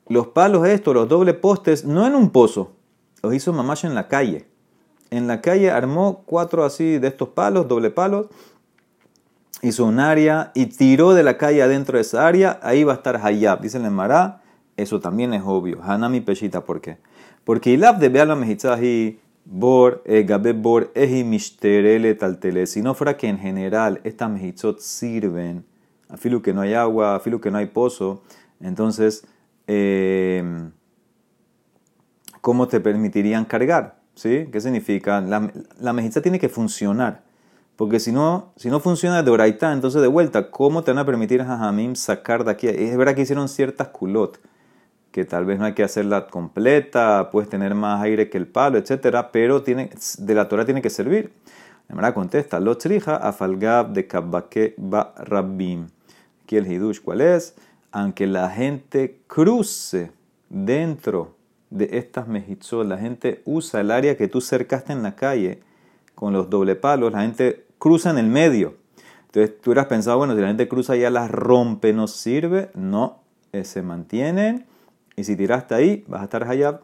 los 0.09 0.29
palos 0.29 0.67
estos, 0.67 0.95
los 0.95 1.09
dobles 1.09 1.37
postes, 1.37 1.85
no 1.85 2.07
en 2.07 2.15
un 2.15 2.31
pozo, 2.31 2.73
los 3.23 3.33
hizo 3.35 3.53
mamash 3.53 3.87
en 3.87 3.95
la 3.95 4.09
calle 4.09 4.51
en 5.11 5.27
la 5.27 5.41
calle 5.41 5.71
armó 5.71 6.23
cuatro 6.25 6.65
así 6.65 6.99
de 6.99 7.09
estos 7.09 7.31
palos, 7.31 7.69
doble 7.69 7.91
palos, 7.91 8.27
hizo 9.63 9.85
un 9.85 9.99
área 10.01 10.53
y 10.55 10.67
tiró 10.67 11.13
de 11.13 11.23
la 11.23 11.37
calle 11.37 11.63
adentro 11.63 11.99
de 11.99 12.03
esa 12.03 12.27
área, 12.27 12.61
ahí 12.63 12.85
va 12.85 12.93
a 12.93 12.97
estar 12.97 13.21
Hayab. 13.23 13.61
Dice 13.61 13.79
el 13.79 13.91
Mará, 13.91 14.43
eso 14.77 15.01
también 15.01 15.35
es 15.35 15.43
obvio. 15.45 15.83
Hanami 15.83 16.21
Peshita, 16.21 16.65
¿por 16.65 16.81
qué? 16.81 16.99
Porque 17.45 17.71
Ilab 17.71 17.99
de 17.99 18.09
Beala 18.09 18.37
Mejitzahi, 18.37 19.21
Bor, 19.45 20.03
eh, 20.05 20.23
Gabe 20.23 20.53
Bor, 20.53 20.93
Eji 20.95 21.25
Mishterele 21.25 22.15
Taltele. 22.15 22.67
Si 22.67 22.83
no 22.83 22.95
fuera 22.95 23.17
que 23.17 23.29
en 23.29 23.39
general 23.39 24.01
estas 24.05 24.31
mejitzot 24.31 24.81
sirven, 24.81 25.65
a 26.09 26.17
filo 26.17 26.43
que 26.43 26.53
no 26.53 26.61
hay 26.61 26.75
agua, 26.75 27.17
a 27.17 27.21
filo 27.21 27.41
que 27.41 27.51
no 27.51 27.59
hay 27.59 27.67
pozo, 27.67 28.23
entonces, 28.61 29.27
eh, 29.67 30.71
¿cómo 32.41 32.69
te 32.69 32.81
permitirían 32.81 33.45
cargar? 33.45 34.01
¿Sí? 34.15 34.49
¿Qué 34.53 34.61
significa? 34.61 35.21
La, 35.21 35.51
la 35.81 36.11
tiene 36.23 36.39
que 36.39 36.49
funcionar. 36.49 37.23
Porque 37.77 37.99
si 37.99 38.13
no, 38.13 38.53
si 38.57 38.69
no 38.69 38.79
funciona 38.81 39.23
de 39.23 39.31
oraita, 39.31 39.73
entonces 39.73 40.03
de 40.03 40.09
vuelta, 40.09 40.51
¿cómo 40.51 40.85
te 40.85 40.91
van 40.91 40.99
a 40.99 41.07
permitir 41.07 41.41
a 41.41 41.47
Jamim 41.47 41.95
sacar 41.95 42.45
de 42.45 42.51
aquí? 42.51 42.69
Es 42.69 42.95
verdad 42.95 43.15
que 43.15 43.23
hicieron 43.23 43.49
ciertas 43.49 43.89
culot, 43.89 44.39
que 45.11 45.25
tal 45.25 45.45
vez 45.45 45.59
no 45.59 45.65
hay 45.65 45.75
que 45.75 45.83
hacerla 45.83 46.27
completa, 46.29 47.31
puedes 47.31 47.51
tener 47.51 47.75
más 47.75 48.03
aire 48.03 48.31
que 48.31 48.39
el 48.39 48.47
palo, 48.47 48.79
etcétera, 48.79 49.33
pero 49.33 49.63
tiene, 49.63 49.91
de 50.19 50.35
la 50.35 50.49
Torah 50.49 50.65
tiene 50.65 50.83
que 50.83 50.91
servir. 50.91 51.33
La 51.89 51.97
verdad 51.97 52.15
contesta, 52.15 52.61
lo 52.61 52.79
trija 52.79 53.17
afalgab 53.17 53.93
de 53.93 54.07
kabake 54.07 54.75
ba 54.77 55.13
rabbim. 55.17 55.89
Aquí 56.45 56.57
el 56.57 56.71
hidush, 56.71 57.01
¿cuál 57.01 57.21
es? 57.21 57.57
Aunque 57.91 58.29
la 58.29 58.49
gente 58.51 59.19
cruce 59.27 60.13
dentro 60.49 61.35
de 61.71 61.89
estas 61.93 62.29
mejitzot. 62.29 62.87
La 62.87 62.99
gente 62.99 63.43
usa 63.45 63.81
el 63.81 63.91
área 63.91 64.17
que 64.17 64.29
tú 64.29 64.41
cercaste 64.41 64.93
en 64.93 65.03
la 65.03 65.17
calle 65.17 65.61
con 66.15 66.33
los 66.33 66.51
doble 66.51 66.77
palos, 66.77 67.13
la 67.13 67.23
gente 67.23 67.65
cruza 67.79 68.11
en 68.11 68.19
el 68.19 68.27
medio. 68.27 68.75
Entonces 69.27 69.61
tú 69.61 69.71
hubieras 69.71 69.87
pensado, 69.87 70.19
bueno, 70.19 70.35
si 70.35 70.41
la 70.41 70.49
gente 70.49 70.69
cruza 70.69 70.97
ya 70.97 71.09
las 71.09 71.31
rompe, 71.31 71.93
no 71.93 72.09
sirve. 72.09 72.71
No, 72.75 73.21
eh, 73.53 73.65
se 73.65 73.81
mantienen. 73.81 74.67
Y 75.17 75.25
si 75.25 75.37
tiraste 75.37 75.75
ahí, 75.75 76.05
vas 76.09 76.21
a 76.21 76.25
estar 76.25 76.45
allá. 76.45 76.81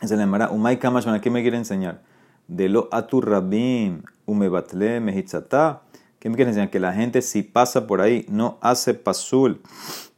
Es 0.00 0.10
el 0.10 0.20
Emara, 0.20 0.50
Umay 0.50 0.78
Kamashon, 0.78 1.20
¿qué 1.20 1.30
me 1.30 1.42
quiere 1.42 1.56
enseñar? 1.56 2.02
De 2.48 2.68
lo 2.68 2.88
aturrabim, 2.90 4.02
umebatle, 4.26 5.00
mejitzatá. 5.00 5.82
¿Qué 6.18 6.28
me 6.28 6.36
quiere 6.36 6.50
enseñar? 6.50 6.70
Que 6.70 6.80
la 6.80 6.92
gente 6.92 7.22
si 7.22 7.42
pasa 7.42 7.86
por 7.86 8.00
ahí 8.00 8.26
no 8.28 8.58
hace 8.60 8.94
pasul 8.94 9.60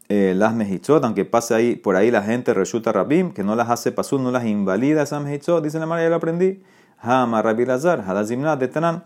eh, 0.08 0.34
las 0.36 0.54
mejitzot, 0.54 1.02
aunque 1.04 1.24
pase 1.24 1.54
ahí, 1.54 1.76
por 1.76 1.96
ahí 1.96 2.10
la 2.10 2.22
gente 2.22 2.52
resulta 2.52 2.92
rabim, 2.92 3.32
que 3.32 3.42
no 3.42 3.56
las 3.56 3.70
hace 3.70 3.90
pasul, 3.90 4.22
no 4.22 4.30
las 4.30 4.44
invalida 4.44 5.02
esas 5.02 5.22
mejitzot, 5.22 5.64
dice 5.64 5.78
la 5.78 5.86
María, 5.86 6.04
ya 6.04 6.10
lo 6.10 6.16
aprendí. 6.16 6.62
Hama 6.98 7.42
Rabbi 7.42 7.64
Lazar, 7.64 8.02
Hadazimna 8.06 8.56
de 8.56 8.68
Tanan. 8.68 9.04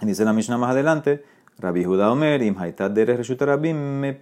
Dice 0.00 0.24
la 0.24 0.32
Mishnah 0.32 0.58
más 0.58 0.70
adelante, 0.70 1.24
Rabbi 1.58 1.84
Judá 1.84 2.10
Omer, 2.10 2.42
Im 2.42 2.58
Haitat 2.58 2.92
Deres 2.92 3.16
resulta 3.16 3.46
rabim 3.46 4.16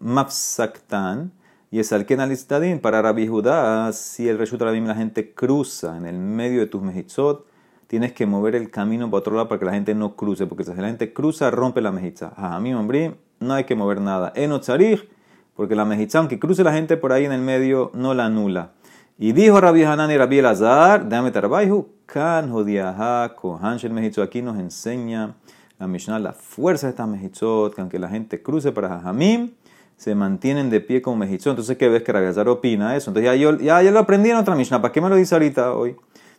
mafsaktan. 0.00 1.32
Y 1.72 1.78
es 1.78 1.90
al 1.94 2.04
Kenalistadin 2.04 2.80
para 2.80 3.00
Rabbi 3.00 3.26
Judá, 3.26 3.90
si 3.94 4.28
el 4.28 4.36
resulta 4.36 4.66
rabim 4.66 4.84
la 4.84 4.94
gente 4.94 5.32
cruza 5.32 5.96
en 5.96 6.04
el 6.04 6.18
medio 6.18 6.60
de 6.60 6.66
tus 6.66 6.82
mejitzot, 6.82 7.46
tienes 7.86 8.12
que 8.12 8.26
mover 8.26 8.54
el 8.56 8.70
camino 8.70 9.10
para 9.10 9.20
otro 9.20 9.34
lado 9.36 9.48
para 9.48 9.58
que 9.58 9.64
la 9.64 9.72
gente 9.72 9.94
no 9.94 10.14
cruce, 10.14 10.46
porque 10.46 10.64
si 10.64 10.74
la 10.74 10.88
gente 10.88 11.14
cruza, 11.14 11.50
rompe 11.50 11.80
la 11.80 11.90
mejitza. 11.90 12.34
A 12.36 12.60
mí, 12.60 12.74
hombre, 12.74 13.14
no 13.40 13.54
hay 13.54 13.64
que 13.64 13.74
mover 13.74 14.02
nada. 14.02 14.34
Enotzarich, 14.36 15.08
porque 15.56 15.74
la 15.74 15.86
mejitza, 15.86 16.18
aunque 16.18 16.38
cruce 16.38 16.62
la 16.62 16.74
gente 16.74 16.98
por 16.98 17.10
ahí 17.10 17.24
en 17.24 17.32
el 17.32 17.40
medio, 17.40 17.90
no 17.94 18.12
la 18.12 18.26
anula. 18.26 18.72
Y 19.16 19.32
dijo 19.32 19.58
Rabbi 19.58 19.82
Hanan 19.84 20.10
y 20.10 20.18
Rabbi 20.18 20.40
Elazar, 20.40 21.08
dame 21.08 21.30
tarbaihu, 21.30 21.88
kan 22.04 22.50
jodiaha 22.52 23.34
kohan 23.34 23.78
shel 23.78 24.22
aquí 24.22 24.42
nos 24.42 24.58
enseña 24.58 25.36
la 25.78 25.86
Mishnah, 25.86 26.18
la 26.18 26.34
fuerza 26.34 26.88
de 26.88 26.90
estas 26.90 27.08
mejitzot, 27.08 27.74
que 27.74 27.80
aunque 27.80 27.98
la 27.98 28.10
gente 28.10 28.42
cruce 28.42 28.72
para 28.72 28.90
Jajamim, 28.90 29.52
se 30.02 30.16
mantienen 30.16 30.68
de 30.68 30.80
pie 30.80 31.00
como 31.00 31.18
mejitzot. 31.18 31.52
Entonces, 31.52 31.76
¿qué 31.76 31.88
ves 31.88 32.02
que 32.02 32.10
Rabiazar 32.10 32.48
opina 32.48 32.96
eso? 32.96 33.10
Entonces, 33.10 33.30
ya, 33.30 33.36
yo, 33.36 33.56
ya, 33.56 33.80
ya 33.82 33.92
lo 33.92 34.00
aprendí 34.00 34.30
en 34.30 34.36
otra 34.36 34.56
Mishnah, 34.56 34.82
¿para 34.82 34.90
qué 34.90 35.00
me 35.00 35.08
lo 35.08 35.14
dice 35.14 35.36
ahorita 35.36 35.74
hoy? 35.74 35.94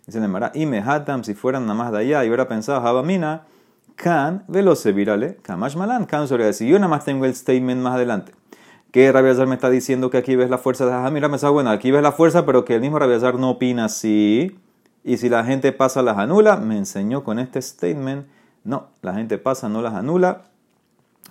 Dice 0.05 0.19
Nemara, 0.19 0.51
y 0.53 0.65
mehatam, 0.65 1.23
si 1.23 1.33
fueran 1.33 1.63
nada 1.63 1.75
más 1.75 1.93
de 1.93 1.99
allá, 1.99 2.25
y 2.25 2.27
hubiera 2.27 2.49
pensado, 2.49 2.81
Jabamina, 2.81 3.43
kan, 3.95 4.43
veloce 4.49 4.91
virale, 4.91 5.37
kamash 5.43 5.77
malan, 5.77 6.05
kan 6.05 6.27
sobre 6.27 6.43
decir, 6.43 6.67
yo 6.67 6.77
nada 6.77 6.89
más 6.89 7.05
tengo 7.05 7.23
el 7.23 7.33
statement 7.33 7.81
más 7.81 7.95
adelante. 7.95 8.33
Que 8.91 9.09
Rabiazar 9.13 9.47
me 9.47 9.55
está 9.55 9.69
diciendo 9.69 10.09
que 10.09 10.17
aquí 10.17 10.35
ves 10.35 10.49
la 10.49 10.57
fuerza 10.57 10.85
de 10.85 10.91
Jajamira, 10.91 11.29
me 11.29 11.37
bueno, 11.37 11.69
aquí 11.69 11.89
ves 11.89 12.03
la 12.03 12.11
fuerza, 12.11 12.45
pero 12.45 12.65
que 12.65 12.75
el 12.75 12.81
mismo 12.81 12.99
Rabiazar 12.99 13.35
no 13.35 13.51
opina 13.51 13.85
así. 13.85 14.59
Y 15.05 15.17
si 15.17 15.29
la 15.29 15.45
gente 15.45 15.71
pasa, 15.71 16.01
las 16.01 16.17
anula. 16.17 16.57
Me 16.57 16.77
enseñó 16.77 17.23
con 17.23 17.39
este 17.39 17.61
statement. 17.61 18.27
No, 18.63 18.89
la 19.01 19.13
gente 19.13 19.37
pasa, 19.37 19.67
no 19.67 19.81
las 19.81 19.93
anula. 19.93 20.43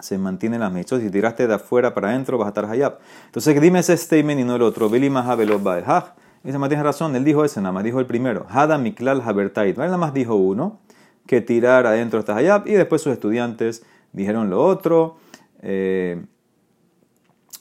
Se 0.00 0.18
mantiene 0.18 0.58
las 0.58 0.72
mechos. 0.72 1.00
Si 1.00 1.10
tiraste 1.10 1.46
de 1.46 1.54
afuera 1.54 1.94
para 1.94 2.10
adentro, 2.10 2.38
vas 2.38 2.46
a 2.46 2.48
estar 2.48 2.64
hayab. 2.64 2.98
Entonces, 3.26 3.60
dime 3.60 3.80
ese 3.80 3.96
statement 3.96 4.40
y 4.40 4.44
no 4.44 4.56
el 4.56 4.62
otro. 4.62 4.86
Y 4.94 5.00
se 5.00 6.58
tiene 6.58 6.82
razón. 6.82 7.14
Él 7.14 7.24
dijo 7.24 7.44
ese, 7.44 7.60
nada 7.60 7.72
más 7.72 7.84
dijo 7.84 8.00
el 8.00 8.06
primero. 8.06 8.46
Hada 8.48 8.78
miklal 8.78 9.22
habertait. 9.24 9.76
Nada 9.76 9.96
más 9.96 10.12
dijo 10.12 10.34
uno. 10.34 10.80
Que 11.26 11.40
tirar 11.40 11.86
adentro 11.86 12.20
está 12.20 12.36
hayab. 12.36 12.66
Y 12.66 12.72
después 12.72 13.02
sus 13.02 13.12
estudiantes 13.12 13.84
dijeron 14.12 14.50
lo 14.50 14.64
otro. 14.64 15.16
Eh, 15.60 16.24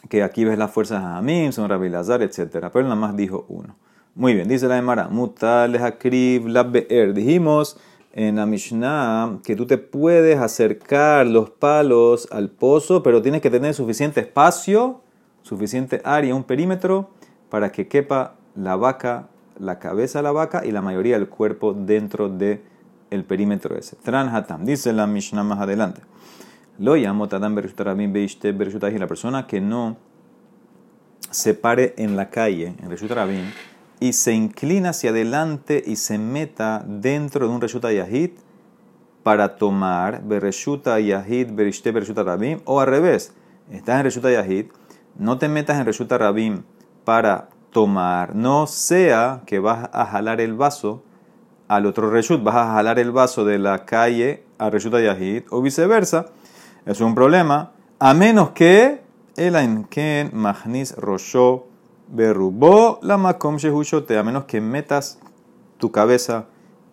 que 0.10 0.24
aquí 0.24 0.44
ves 0.44 0.58
las 0.58 0.72
fuerzas 0.72 1.02
de 1.02 1.08
Hamim, 1.08 1.52
son 1.52 1.70
Rabilazar, 1.70 2.22
etc. 2.22 2.70
Pero 2.74 2.84
nada 2.84 2.96
más 2.96 3.16
dijo 3.16 3.46
uno. 3.48 3.76
Muy 4.14 4.34
bien, 4.34 4.48
dice 4.50 4.68
la 4.68 4.78
Emara, 4.78 5.08
mutal 5.08 5.76
hakrib 5.78 6.48
la 6.48 6.64
be'er. 6.64 7.14
Dijimos 7.14 7.80
en 8.14 8.36
la 8.36 8.46
Mishnah 8.46 9.40
que 9.44 9.56
tú 9.56 9.66
te 9.66 9.78
puedes 9.78 10.40
acercar 10.40 11.26
los 11.28 11.50
palos 11.50 12.28
al 12.32 12.50
pozo, 12.50 13.04
pero 13.04 13.22
tienes 13.22 13.42
que 13.42 13.50
tener 13.50 13.74
suficiente 13.74 14.20
espacio, 14.20 15.02
suficiente 15.42 16.02
área, 16.04 16.36
un 16.36 16.44
perímetro, 16.44 17.10
para 17.50 17.72
que 17.72 17.88
quepa 17.88 18.36
la 18.56 18.76
vaca, 18.76 19.28
la 19.60 19.80
cabeza 19.80 20.20
de 20.20 20.24
la 20.24 20.32
vaca 20.32 20.66
y 20.66 20.72
la 20.72 20.82
mayoría 20.82 21.18
del 21.18 21.30
cuerpo 21.30 21.74
dentro 21.74 22.30
del 22.30 22.62
el 23.12 23.26
perímetro 23.26 23.76
ese. 23.76 23.98
Tranhatam, 23.98 24.66
dice 24.66 24.94
la 24.94 25.06
Mishnah 25.06 25.44
más 25.44 25.60
adelante. 25.60 26.02
Lo 26.80 26.96
llamo 26.96 27.28
Tadam 27.28 27.60
y 27.60 28.98
la 28.98 29.08
persona 29.08 29.46
que 29.46 29.62
no 29.62 29.98
se 31.30 31.54
pare 31.54 31.94
en 31.98 32.16
la 32.16 32.30
calle, 32.30 32.74
en 32.82 32.90
Reshut 32.90 33.12
y 34.02 34.14
se 34.14 34.34
inclina 34.34 34.90
hacia 34.90 35.12
adelante 35.12 35.82
y 35.86 35.96
se 35.96 36.18
meta 36.18 36.84
dentro 36.88 37.48
de 37.48 37.54
un 37.54 37.62
Reshuta 37.62 37.94
Yahid 37.94 38.32
para 39.22 39.58
tomar 39.58 40.24
Bereshuta 40.24 41.00
Yahid, 41.00 41.52
Berishte 41.52 41.92
Bereshuta 41.92 42.24
Rabim, 42.24 42.62
o 42.66 42.82
al 42.82 42.88
revés, 42.88 43.32
estás 43.70 44.00
en 44.00 44.06
Reshuta 44.06 44.32
Yahid, 44.32 44.66
no 45.20 45.38
te 45.38 45.48
metas 45.48 45.80
en 45.80 45.86
Reshuta 45.86 46.18
Rabim 46.18 46.64
para 47.06 47.50
tomar, 47.70 48.36
no 48.36 48.66
sea 48.66 49.44
que 49.46 49.60
vas 49.60 49.92
a 49.94 50.08
jalar 50.08 50.42
el 50.42 50.56
vaso 50.56 51.04
al 51.68 51.86
otro 51.86 52.10
Reshut, 52.10 52.42
vas 52.42 52.56
a 52.56 52.74
jalar 52.74 52.98
el 52.98 53.12
vaso 53.12 53.46
de 53.46 53.60
la 53.60 53.86
calle 53.86 54.44
a 54.58 54.72
Reshuta 54.72 55.00
Yahid, 55.00 55.44
o 55.52 55.62
viceversa, 55.62 56.26
es 56.88 57.02
un 57.02 57.14
problema, 57.14 57.74
a 58.00 58.16
menos 58.16 58.50
que 58.50 59.02
el 59.36 59.56
Ainken 59.56 60.32
Magnis 60.34 60.96
Rosho 60.96 61.68
Berrubó 62.12 63.00
la 63.02 63.18
makom 63.18 63.56
shehushote, 63.56 64.18
a 64.18 64.24
menos 64.24 64.44
que 64.44 64.60
metas 64.60 65.20
tu 65.78 65.92
cabeza, 65.92 66.46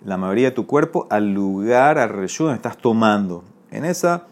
la 0.04 0.16
mayoría 0.16 0.50
de 0.50 0.54
tu 0.54 0.66
cuerpo, 0.66 1.08
al 1.10 1.34
lugar, 1.34 1.98
al 1.98 2.10
reshu 2.10 2.44
donde 2.44 2.56
estás 2.56 2.78
tomando. 2.78 3.42
En 3.70 3.84
esa 3.84 4.26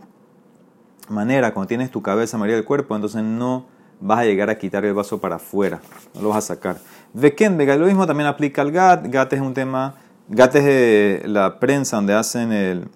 manera, 1.08 1.52
cuando 1.52 1.66
tienes 1.66 1.90
tu 1.90 2.02
cabeza, 2.02 2.38
mayoría 2.38 2.56
del 2.56 2.64
cuerpo, 2.64 2.94
entonces 2.94 3.22
no 3.24 3.66
vas 4.00 4.20
a 4.20 4.24
llegar 4.24 4.48
a 4.48 4.58
quitar 4.58 4.84
el 4.84 4.94
vaso 4.94 5.20
para 5.20 5.36
afuera, 5.36 5.80
no 6.14 6.22
lo 6.22 6.28
vas 6.28 6.38
a 6.38 6.54
sacar. 6.54 6.78
Veken, 7.14 7.56
vega, 7.56 7.76
lo 7.76 7.86
mismo 7.86 8.06
también 8.06 8.28
aplica 8.28 8.62
al 8.62 8.70
gat. 8.70 9.06
Gat 9.08 9.32
es 9.32 9.40
un 9.40 9.54
tema, 9.54 9.94
gat 10.28 10.54
es 10.54 10.64
eh, 10.66 11.22
la 11.26 11.58
prensa 11.58 11.96
donde 11.96 12.14
hacen 12.14 12.52
el, 12.52 12.88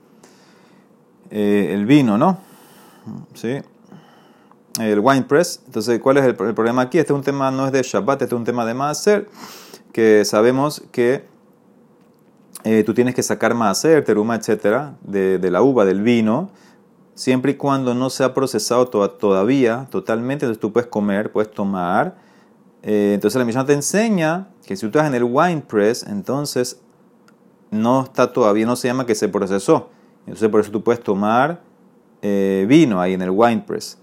eh, 1.31 1.71
el 1.73 1.87
vino, 1.87 2.19
¿no? 2.19 2.39
¿Sí? 3.35 3.59
El 4.79 5.01
wine 5.01 5.23
press. 5.23 5.63
Entonces, 5.67 5.99
¿cuál 6.01 6.19
es 6.19 6.25
el, 6.25 6.35
problema 6.35 6.83
aquí? 6.83 6.99
Este 6.99 7.13
es 7.13 7.17
un 7.17 7.25
tema, 7.25 7.51
no 7.51 7.67
es 7.67 7.73
de 7.73 7.83
Shabbat, 7.83 8.23
este 8.23 8.35
es 8.35 8.39
un 8.39 8.45
tema 8.45 8.65
de 8.65 8.75
Maaser, 8.75 9.29
que 9.93 10.25
sabemos 10.25 10.83
que 10.93 11.25
eh, 12.65 12.85
tú 12.85 12.95
tienes 12.95 13.15
que 13.15 13.23
sacar 13.23 13.55
Maaser, 13.55 14.05
teruma, 14.05 14.37
etcétera, 14.37 14.95
de, 15.03 15.51
la 15.51 15.63
uva, 15.63 15.85
del 15.85 16.03
vino, 16.03 16.51
siempre 17.15 17.53
y 17.53 17.55
cuando 17.55 17.95
no 17.95 18.11
se 18.11 18.23
ha 18.23 18.35
procesado 18.35 18.89
todavía 18.89 19.89
totalmente, 19.91 20.45
entonces 20.45 20.61
tú 20.61 20.73
puedes 20.73 20.89
comer, 20.89 21.33
puedes 21.33 21.51
tomar. 21.51 22.17
Eh, 22.83 23.13
entonces 23.15 23.39
la 23.39 23.45
misión 23.45 23.67
te 23.67 23.73
enseña 23.73 24.49
que 24.65 24.77
si 24.77 24.83
tú 24.83 24.87
estás 24.87 25.07
en 25.07 25.15
el 25.15 25.25
wine 25.25 25.63
press, 25.67 26.05
entonces 26.05 26.81
no 27.71 28.05
está 28.05 28.33
todavía, 28.33 28.67
no 28.67 28.77
se 28.77 28.89
llama 28.89 29.07
que 29.07 29.15
se 29.15 29.29
procesó. 29.29 29.91
Entonces 30.21 30.49
por 30.49 30.61
eso 30.61 30.71
tú 30.71 30.83
puedes 30.83 31.03
tomar 31.03 31.61
eh, 32.23 32.67
vino 32.69 33.01
ahí 33.01 33.15
en 33.15 33.23
el 33.23 33.31
wine 33.31 33.65
press. 33.67 33.99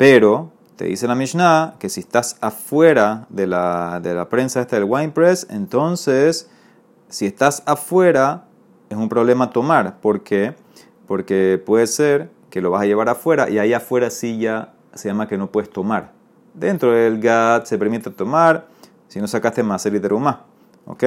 Pero 0.00 0.50
te 0.76 0.86
dice 0.86 1.06
la 1.06 1.14
Mishnah 1.14 1.74
que 1.78 1.90
si 1.90 2.00
estás 2.00 2.38
afuera 2.40 3.26
de 3.28 3.46
la, 3.46 4.00
de 4.02 4.14
la 4.14 4.30
prensa 4.30 4.62
esta 4.62 4.76
del 4.76 4.86
wine 4.88 5.10
press, 5.10 5.46
entonces 5.50 6.48
si 7.10 7.26
estás 7.26 7.62
afuera 7.66 8.44
es 8.88 8.96
un 8.96 9.10
problema 9.10 9.50
tomar. 9.50 10.00
¿Por 10.00 10.22
qué? 10.22 10.54
Porque 11.06 11.62
puede 11.66 11.86
ser 11.86 12.30
que 12.48 12.62
lo 12.62 12.70
vas 12.70 12.80
a 12.80 12.86
llevar 12.86 13.10
afuera 13.10 13.50
y 13.50 13.58
ahí 13.58 13.74
afuera 13.74 14.08
sí 14.08 14.38
ya 14.38 14.72
se 14.94 15.10
llama 15.10 15.28
que 15.28 15.36
no 15.36 15.52
puedes 15.52 15.68
tomar. 15.68 16.12
Dentro 16.54 16.92
del 16.92 17.20
GAT 17.20 17.66
se 17.66 17.76
permite 17.76 18.08
tomar 18.08 18.68
si 19.06 19.20
no 19.20 19.28
sacaste 19.28 19.62
más 19.62 19.84
el 19.84 20.00
más. 20.18 20.36
¿Ok? 20.86 21.04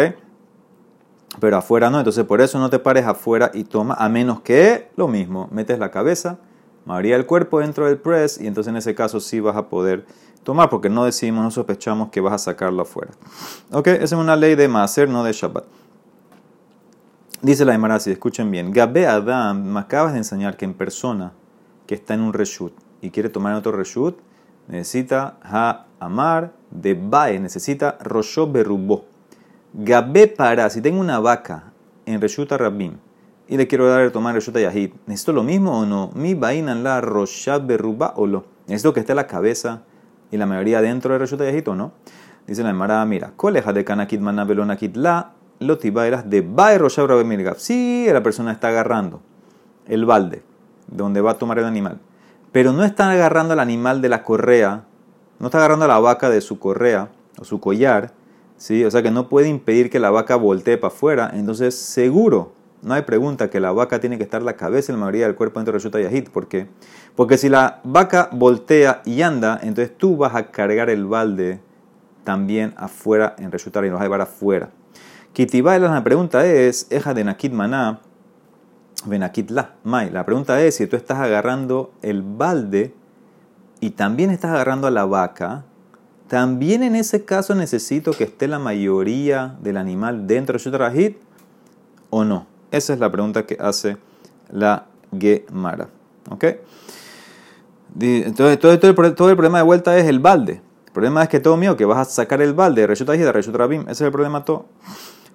Pero 1.40 1.58
afuera 1.58 1.90
no, 1.90 1.98
entonces 1.98 2.26
por 2.26 2.42
eso 2.42 2.60
no 2.60 2.70
te 2.70 2.78
pares 2.78 3.08
afuera 3.08 3.50
y 3.56 3.64
toma, 3.64 3.96
a 3.96 4.08
menos 4.08 4.42
que 4.42 4.92
lo 4.96 5.08
mismo, 5.08 5.50
metes 5.52 5.80
la 5.80 5.90
cabeza 5.90 6.38
mayoría 6.86 7.16
del 7.16 7.26
cuerpo 7.26 7.60
dentro 7.60 7.86
del 7.86 7.98
press 7.98 8.40
y 8.40 8.48
entonces 8.48 8.72
en 8.72 8.78
ese 8.78 8.96
caso 8.96 9.20
sí 9.20 9.40
vas 9.40 9.56
a 9.56 9.68
poder 9.70 10.06
tomar 10.44 10.70
porque 10.70 10.90
no 10.90 11.06
decimos, 11.06 11.44
no 11.44 11.52
sospechamos 11.52 12.10
que 12.10 12.22
vas 12.22 12.34
a 12.34 12.38
sacarlo 12.38 12.82
afuera. 12.82 13.12
Ok, 13.72 13.88
esa 13.88 14.04
es 14.04 14.14
una 14.14 14.36
ley 14.36 14.56
de 14.56 14.68
Maser, 14.68 15.10
no 15.10 15.24
de 15.24 15.34
Shabbat. 15.34 15.66
Dice 17.42 17.66
la 17.66 17.74
Emara, 17.74 18.00
si 18.00 18.12
escuchen 18.12 18.50
bien, 18.52 18.72
Gabe 18.72 19.06
Adam, 19.06 19.64
me 19.64 19.80
acabas 19.80 20.14
de 20.14 20.20
enseñar 20.20 20.56
que 20.56 20.64
en 20.64 20.74
persona 20.74 21.34
que 21.86 21.96
está 21.96 22.14
en 22.14 22.22
un 22.22 22.32
reshut 22.32 22.74
y 23.02 23.10
quiere 23.10 23.28
tomar 23.28 23.54
otro 23.56 23.74
reshut, 23.74 24.18
necesita 24.70 25.36
ha 25.44 25.88
amar 26.00 26.54
de 26.72 26.94
bae, 26.94 27.40
necesita 27.40 27.98
rosho 28.02 28.50
berubó. 28.50 29.06
Gabe 29.74 30.28
para, 30.28 30.70
si 30.70 30.82
tengo 30.82 31.02
una 31.02 31.20
vaca 31.20 31.74
en 32.06 32.22
reshut 32.22 32.52
rabim, 32.52 32.98
y 33.48 33.58
le 33.58 33.68
quiero 33.68 33.88
dar 33.88 34.02
a 34.02 34.12
tomar 34.12 34.36
Reshut 34.36 34.58
Yahid. 34.58 34.92
¿Necesito 35.06 35.34
lo 35.34 35.44
mismo 35.44 35.80
o 35.80 35.86
no? 35.86 36.12
Mi 36.16 36.34
vaina 36.34 36.76
la 36.76 37.02
Roshat 37.02 37.66
Berruba 37.66 38.14
o 38.16 38.26
lo. 38.26 38.46
¿Necesito 38.68 38.94
que 38.94 39.02
esté 39.02 39.14
la 39.14 39.28
cabeza 39.28 39.84
y 40.32 40.38
la 40.38 40.46
mayoría 40.46 40.82
dentro 40.82 41.14
de 41.14 41.20
Reshut 41.20 41.40
Yahid 41.40 41.68
o 41.70 41.76
no? 41.76 41.92
Dice 42.48 42.64
la 42.64 42.70
Emara, 42.70 43.06
mira, 43.06 43.32
coleja 43.36 43.74
de 43.74 43.84
Kanakit 43.84 44.20
Manabelonakit 44.20 44.96
la 44.98 45.32
lotibairas 45.60 46.30
de 46.30 46.42
Bae 46.42 46.78
Roshat 46.78 47.10
Mirgaf. 47.26 47.58
Sí, 47.60 48.08
la 48.12 48.24
persona 48.24 48.52
está 48.52 48.70
agarrando 48.70 49.22
el 49.88 50.06
balde 50.06 50.44
donde 50.88 51.22
va 51.22 51.32
a 51.32 51.38
tomar 51.38 51.60
el 51.60 51.66
animal. 51.66 52.00
Pero 52.52 52.72
no 52.72 52.84
está 52.84 53.10
agarrando 53.12 53.54
al 53.54 53.60
animal 53.60 54.02
de 54.02 54.10
la 54.10 54.24
correa, 54.24 54.86
no 55.40 55.48
está 55.48 55.58
agarrando 55.58 55.86
a 55.86 55.88
la 55.88 56.00
vaca 56.00 56.30
de 56.30 56.42
su 56.42 56.60
correa 56.60 57.10
o 57.40 57.46
su 57.46 57.60
collar, 57.60 58.14
¿sí? 58.58 58.86
o 58.86 58.92
sea 58.92 59.02
que 59.02 59.12
no 59.12 59.28
puede 59.28 59.48
impedir 59.48 59.90
que 59.90 60.00
la 60.00 60.12
vaca 60.12 60.36
voltee 60.36 60.78
para 60.78 60.94
afuera. 60.94 61.32
Entonces, 61.34 61.76
seguro 61.76 62.54
no 62.84 62.94
hay 62.94 63.04
pregunta 63.04 63.50
que 63.50 63.60
la 63.62 63.72
vaca 63.72 64.00
tiene 64.00 64.18
que 64.18 64.24
estar 64.24 64.44
la 64.44 64.58
cabeza 64.58 64.92
y 64.92 64.96
la 64.96 65.00
mayoría 65.00 65.26
del 65.26 65.36
cuerpo 65.36 65.60
dentro 65.60 65.72
de 65.72 65.80
Reshuta 65.80 66.02
Yahid. 66.02 66.30
¿Por 66.30 66.48
qué? 66.48 66.68
Porque 67.16 67.38
si 67.38 67.48
la 67.48 67.80
vaca 67.84 68.30
voltea 68.32 69.02
y 69.06 69.22
anda, 69.22 69.58
entonces 69.64 69.98
tú 69.98 70.18
vas 70.18 70.36
a 70.36 70.52
cargar 70.52 70.90
el 70.90 71.06
balde 71.06 71.62
también 72.26 72.74
afuera 72.76 73.36
en 73.40 73.52
Reshuta 73.52 73.80
y 73.86 73.88
lo 73.88 73.94
vas 73.94 74.02
a 74.02 74.06
llevar 74.06 74.22
afuera. 74.22 74.70
Kitibaila, 75.32 75.90
la 75.90 76.04
pregunta 76.04 76.46
es, 76.46 76.88
Eja 76.92 77.14
de 77.14 77.24
Nakit 77.24 77.54
Maná, 77.54 78.02
Benakit 79.06 79.50
La, 79.50 79.76
Mai. 79.84 80.10
La 80.10 80.26
pregunta 80.26 80.62
es 80.62 80.76
si 80.76 80.86
tú 80.86 80.96
estás 80.96 81.20
agarrando 81.20 81.94
el 82.02 82.22
balde 82.22 82.94
y 83.80 83.92
también 83.92 84.30
estás 84.30 84.52
agarrando 84.52 84.88
a 84.88 84.92
la 84.92 85.06
vaca, 85.06 85.64
también 86.28 86.84
en 86.84 86.96
ese 86.96 87.24
caso 87.26 87.56
necesito 87.56 88.12
que 88.12 88.26
esté 88.26 88.48
la 88.48 88.60
mayoría 88.60 89.56
del 89.62 89.78
animal 89.78 90.28
dentro 90.28 90.58
de 90.58 90.58
Reshuta 90.58 90.92
o 92.10 92.24
no. 92.26 92.53
Esa 92.74 92.94
es 92.94 93.00
la 93.00 93.12
pregunta 93.12 93.46
que 93.46 93.56
hace 93.60 93.98
la 94.52 94.86
Gemara. 95.16 95.90
¿Ok? 96.32 96.46
Entonces, 98.00 98.60
todo, 98.60 98.80
todo, 99.14 99.30
el 99.30 99.36
problema 99.36 99.60
de 99.60 99.64
vuelta 99.64 99.96
es 99.96 100.08
el 100.08 100.20
balde. 100.20 100.54
El 100.88 100.92
problema 100.92 101.22
es 101.22 101.30
que 101.30 101.40
todo 101.40 101.56
mío, 101.56 101.78
que 101.78 101.86
vas 101.86 102.00
a 102.00 102.06
sacar 102.06 102.42
el 102.42 102.56
balde 102.56 102.82
de 102.82 102.88
Reshut 102.88 103.08
de 103.08 103.58
Rabim. 103.58 103.82
Ese 103.84 103.92
es 103.92 104.02
el 104.02 104.12
problema 104.12 104.44
todo. 104.44 104.66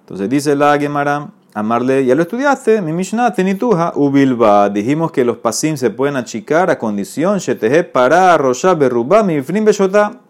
Entonces 0.01 0.29
dice 0.29 0.53
la 0.53 0.77
Gemara, 0.77 1.29
amarle, 1.53 2.05
ya 2.05 2.13
lo 2.13 2.23
estudiaste, 2.23 2.81
mi 2.81 2.91
Mishnah, 2.91 3.33
tenituja, 3.33 3.93
ubilba. 3.95 4.69
Dijimos 4.69 5.13
que 5.13 5.23
los 5.23 5.37
pasim 5.37 5.77
se 5.77 5.91
pueden 5.91 6.17
achicar 6.17 6.69
a 6.69 6.77
condición, 6.77 7.37
sheteje 7.37 7.85
para 7.85 8.33
arrojar 8.33 8.77
berruba, 8.77 9.23
mi 9.23 9.41
frim 9.41 9.65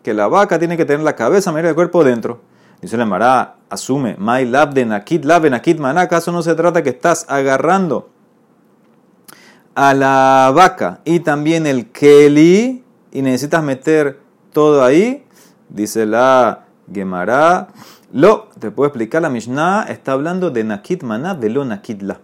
que 0.03 0.13
la 0.13 0.27
vaca 0.27 0.59
tiene 0.59 0.77
que 0.77 0.85
tener 0.85 1.01
la 1.01 1.15
cabeza 1.15 1.51
mayor 1.51 1.67
del 1.67 1.75
cuerpo 1.75 2.03
dentro. 2.03 2.48
Dice 2.81 2.95
la 2.95 3.03
Gemara, 3.03 3.55
asume, 3.69 4.15
my 4.17 4.45
lab 4.45 4.73
de 4.73 4.85
nakit 4.85 5.25
lab 5.25 5.43
maná, 5.79 6.01
¿acaso 6.01 6.31
no 6.31 6.41
se 6.41 6.55
trata 6.55 6.81
que 6.81 6.89
estás 6.89 7.25
agarrando 7.27 8.09
a 9.75 9.93
la 9.93 10.51
vaca 10.55 11.01
y 11.03 11.19
también 11.19 11.65
el 11.67 11.91
keli 11.91 12.83
y 13.11 13.21
necesitas 13.21 13.63
meter 13.63 14.19
todo 14.53 14.83
ahí? 14.83 15.25
Dice 15.67 16.05
la 16.05 16.65
Gemara, 16.91 17.67
lo, 18.13 18.47
te 18.59 18.71
puedo 18.71 18.87
explicar, 18.87 19.21
la 19.21 19.29
Mishnah 19.29 19.83
está 19.89 20.13
hablando 20.13 20.49
de 20.49 20.63
nakit 20.63 21.03
maná, 21.03 21.35
de 21.35 21.49
lo 21.49 21.65
nakit 21.65 22.01
la. 22.01 22.21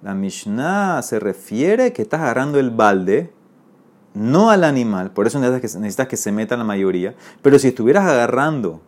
La 0.00 0.14
Mishnah 0.14 1.02
se 1.02 1.18
refiere 1.18 1.92
que 1.92 2.02
estás 2.02 2.20
agarrando 2.20 2.60
el 2.60 2.70
balde, 2.70 3.32
no 4.14 4.50
al 4.50 4.62
animal, 4.62 5.10
por 5.10 5.26
eso 5.26 5.40
necesitas 5.40 6.06
que 6.06 6.16
se 6.16 6.30
meta 6.30 6.56
la 6.56 6.64
mayoría, 6.64 7.14
pero 7.42 7.58
si 7.58 7.68
estuvieras 7.68 8.04
agarrando 8.08 8.80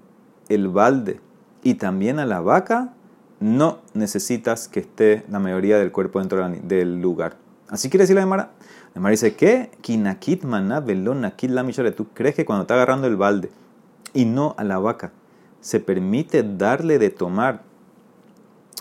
el 0.51 0.69
balde 0.69 1.21
y 1.63 1.75
también 1.75 2.19
a 2.19 2.27
la 2.27 2.41
vaca, 2.41 2.93
no 3.39 3.79
necesitas 3.95 4.69
que 4.69 4.81
esté 4.81 5.25
la 5.31 5.39
mayoría 5.39 5.79
del 5.79 5.93
cuerpo 5.93 6.19
dentro 6.19 6.47
del 6.49 7.01
lugar. 7.01 7.37
Así 7.69 7.89
quiere 7.89 8.03
decir 8.03 8.17
la 8.17 8.23
Gemara. 8.23 8.51
La 8.89 8.95
Gemara 8.95 9.11
dice 9.13 9.35
que 9.35 9.71
kinakit 9.81 10.45
maná 10.45 10.81
velón 10.81 11.23
nakit 11.23 11.51
la 11.51 11.65
¿Tú 11.93 12.09
crees 12.13 12.35
que 12.35 12.45
cuando 12.45 12.63
está 12.63 12.75
agarrando 12.75 13.07
el 13.07 13.17
balde 13.17 13.51
y 14.13 14.25
no 14.25 14.55
a 14.59 14.65
la 14.65 14.79
vaca, 14.79 15.13
se 15.61 15.81
permite 15.81 16.43
darle 16.43 16.99
de 16.99 17.11
tomar? 17.11 17.63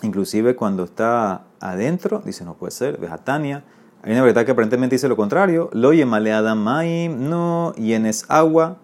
Inclusive 0.02 0.56
cuando 0.56 0.84
está 0.84 1.44
adentro, 1.60 2.22
dice 2.24 2.44
no 2.44 2.54
puede 2.54 2.72
ser, 2.72 2.98
vejatania. 2.98 3.64
Hay 4.02 4.12
una 4.12 4.22
verdad 4.22 4.44
que 4.44 4.52
aparentemente 4.52 4.96
dice 4.96 5.08
lo 5.08 5.16
contrario. 5.16 5.70
Lo 5.72 5.92
yemale 5.92 6.32
adamaim, 6.32 7.28
no 7.28 7.72
llenes 7.74 8.24
agua 8.28 8.78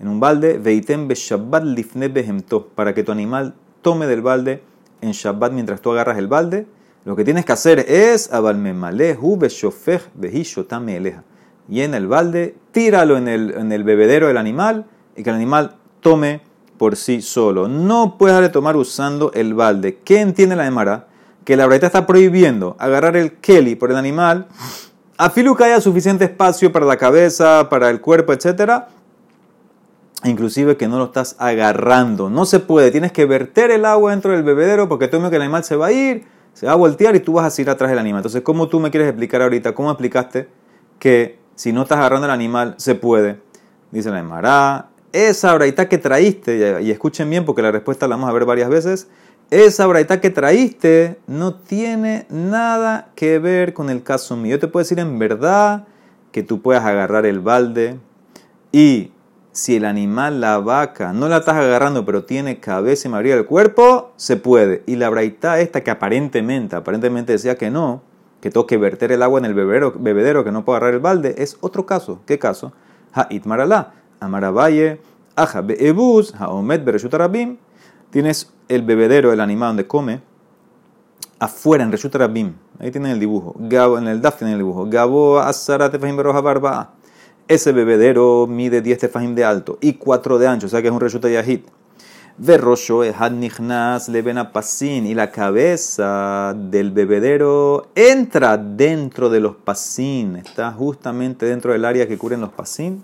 en 0.00 0.08
un 0.08 0.18
balde, 0.18 0.58
veitem 0.58 1.08
be 1.08 1.14
Shabbat 1.14 1.62
lifne 1.62 2.08
behemto, 2.08 2.68
para 2.68 2.94
que 2.94 3.04
tu 3.04 3.12
animal 3.12 3.54
tome 3.82 4.06
del 4.06 4.22
balde 4.22 4.62
en 5.02 5.12
Shabbat 5.12 5.52
mientras 5.52 5.82
tú 5.82 5.92
agarras 5.92 6.16
el 6.16 6.26
balde. 6.26 6.66
Lo 7.04 7.16
que 7.16 7.24
tienes 7.24 7.44
que 7.44 7.52
hacer 7.52 7.80
es 7.80 8.32
abalmemalehu 8.32 9.36
beshofej 9.36 10.00
behishotame 10.14 10.96
eleja. 10.96 11.22
Llena 11.68 11.98
el 11.98 12.06
balde, 12.06 12.56
tíralo 12.72 13.18
en 13.18 13.28
el, 13.28 13.54
en 13.56 13.72
el 13.72 13.84
bebedero 13.84 14.26
del 14.26 14.38
animal 14.38 14.86
y 15.16 15.22
que 15.22 15.30
el 15.30 15.36
animal 15.36 15.76
tome 16.00 16.40
por 16.78 16.96
sí 16.96 17.20
solo. 17.20 17.68
No 17.68 18.16
puedes 18.16 18.34
darle 18.34 18.48
tomar 18.48 18.76
usando 18.76 19.32
el 19.34 19.52
balde. 19.52 19.98
¿Qué 20.02 20.20
entiende 20.20 20.56
la 20.56 20.66
Emara? 20.66 21.08
Que 21.44 21.56
la 21.56 21.66
verdad 21.66 21.84
está 21.84 22.06
prohibiendo 22.06 22.74
agarrar 22.78 23.18
el 23.18 23.34
keli 23.34 23.76
por 23.76 23.90
el 23.90 23.98
animal, 23.98 24.48
a 25.18 25.28
filu 25.28 25.54
que 25.54 25.64
haya 25.64 25.80
suficiente 25.82 26.24
espacio 26.24 26.72
para 26.72 26.86
la 26.86 26.96
cabeza, 26.96 27.68
para 27.68 27.90
el 27.90 28.00
cuerpo, 28.00 28.32
etcétera, 28.32 28.88
inclusive 30.24 30.76
que 30.76 30.88
no 30.88 30.98
lo 30.98 31.06
estás 31.06 31.36
agarrando. 31.38 32.30
No 32.30 32.44
se 32.44 32.60
puede, 32.60 32.90
tienes 32.90 33.12
que 33.12 33.26
verter 33.26 33.70
el 33.70 33.84
agua 33.84 34.10
dentro 34.10 34.32
del 34.32 34.42
bebedero 34.42 34.88
porque 34.88 35.08
tú 35.08 35.18
que 35.30 35.36
el 35.36 35.42
animal 35.42 35.64
se 35.64 35.76
va 35.76 35.86
a 35.86 35.92
ir, 35.92 36.24
se 36.52 36.66
va 36.66 36.72
a 36.72 36.76
voltear 36.76 37.16
y 37.16 37.20
tú 37.20 37.34
vas 37.34 37.58
a 37.58 37.62
ir 37.62 37.70
atrás 37.70 37.90
del 37.90 37.98
animal. 37.98 38.20
Entonces, 38.20 38.42
¿cómo 38.42 38.68
tú 38.68 38.80
me 38.80 38.90
quieres 38.90 39.08
explicar 39.08 39.42
ahorita? 39.42 39.72
¿Cómo 39.74 39.90
explicaste 39.90 40.48
que 40.98 41.38
si 41.54 41.72
no 41.72 41.82
estás 41.82 41.98
agarrando 41.98 42.26
el 42.26 42.32
animal 42.32 42.74
se 42.78 42.94
puede? 42.94 43.40
Dice 43.90 44.10
la 44.10 44.20
Emara, 44.20 44.90
esa 45.12 45.54
braita 45.54 45.88
que 45.88 45.98
traíste, 45.98 46.80
y 46.82 46.90
escuchen 46.90 47.28
bien 47.28 47.44
porque 47.44 47.62
la 47.62 47.72
respuesta 47.72 48.06
la 48.06 48.16
vamos 48.16 48.30
a 48.30 48.32
ver 48.32 48.44
varias 48.44 48.68
veces, 48.68 49.08
esa 49.50 49.86
braita 49.86 50.20
que 50.20 50.30
traíste 50.30 51.18
no 51.26 51.54
tiene 51.54 52.26
nada 52.30 53.10
que 53.16 53.40
ver 53.40 53.74
con 53.74 53.90
el 53.90 54.04
caso 54.04 54.36
mío. 54.36 54.52
Yo 54.52 54.60
te 54.60 54.68
puedo 54.68 54.84
decir 54.84 55.00
en 55.00 55.18
verdad 55.18 55.88
que 56.30 56.44
tú 56.44 56.62
puedas 56.62 56.84
agarrar 56.84 57.26
el 57.26 57.40
balde 57.40 57.98
y 58.70 59.10
si 59.52 59.76
el 59.76 59.84
animal, 59.84 60.40
la 60.40 60.58
vaca, 60.58 61.12
no 61.12 61.28
la 61.28 61.38
estás 61.38 61.56
agarrando, 61.56 62.04
pero 62.04 62.24
tiene 62.24 62.60
cabeza 62.60 63.08
y 63.08 63.10
mayoría 63.10 63.36
del 63.36 63.46
cuerpo, 63.46 64.12
se 64.16 64.36
puede. 64.36 64.82
Y 64.86 64.96
la 64.96 65.10
braita 65.10 65.60
esta 65.60 65.82
que 65.82 65.90
aparentemente, 65.90 66.76
aparentemente 66.76 67.32
decía 67.32 67.56
que 67.56 67.70
no, 67.70 68.02
que 68.40 68.50
tengo 68.50 68.66
que 68.66 68.76
verter 68.76 69.12
el 69.12 69.22
agua 69.22 69.40
en 69.40 69.46
el 69.46 69.54
bebedero, 69.54 70.44
que 70.44 70.52
no 70.52 70.64
puedo 70.64 70.76
agarrar 70.76 70.94
el 70.94 71.00
balde, 71.00 71.34
es 71.38 71.58
otro 71.60 71.84
caso. 71.84 72.20
¿Qué 72.26 72.38
caso? 72.38 72.72
Ha'it 73.12 73.44
maralá, 73.44 73.92
amaravaye, 74.20 75.00
aja 75.34 75.60
be'ebus, 75.62 76.34
ha'omet 76.34 76.84
bereshut 76.84 77.14
Tienes 78.10 78.52
el 78.68 78.82
bebedero, 78.82 79.32
el 79.32 79.40
animal 79.40 79.70
donde 79.70 79.86
come, 79.86 80.20
afuera 81.38 81.84
en 81.84 81.92
reshut 81.92 82.14
Ahí 82.80 82.90
tienen 82.90 83.12
el 83.12 83.20
dibujo. 83.20 83.54
Gabo, 83.58 83.98
en 83.98 84.08
el 84.08 84.22
daf 84.22 84.38
tienen 84.38 84.54
el 84.54 84.60
dibujo. 84.60 84.86
Gabo 84.88 85.38
asara 85.38 85.90
tefahim 85.90 86.16
barba. 86.16 86.94
Ese 87.50 87.72
bebedero 87.72 88.46
mide 88.46 88.80
10 88.80 88.98
tefajim 88.98 89.34
de 89.34 89.44
alto 89.44 89.76
y 89.80 89.94
4 89.94 90.38
de 90.38 90.46
ancho, 90.46 90.66
o 90.66 90.70
sea 90.70 90.80
que 90.82 90.86
es 90.86 90.94
un 90.94 91.00
reshuta 91.00 91.28
yahid. 91.28 91.62
Verrosho 92.38 93.02
nichnas 93.32 94.08
le 94.08 94.22
pasin 94.44 95.04
y 95.04 95.14
la 95.14 95.32
cabeza 95.32 96.54
del 96.56 96.92
bebedero 96.92 97.88
entra 97.96 98.56
dentro 98.56 99.28
de 99.30 99.40
los 99.40 99.56
pasin, 99.56 100.36
está 100.36 100.70
justamente 100.70 101.44
dentro 101.44 101.72
del 101.72 101.84
área 101.84 102.06
que 102.06 102.16
cubren 102.16 102.40
los 102.40 102.52
pasin. 102.52 103.02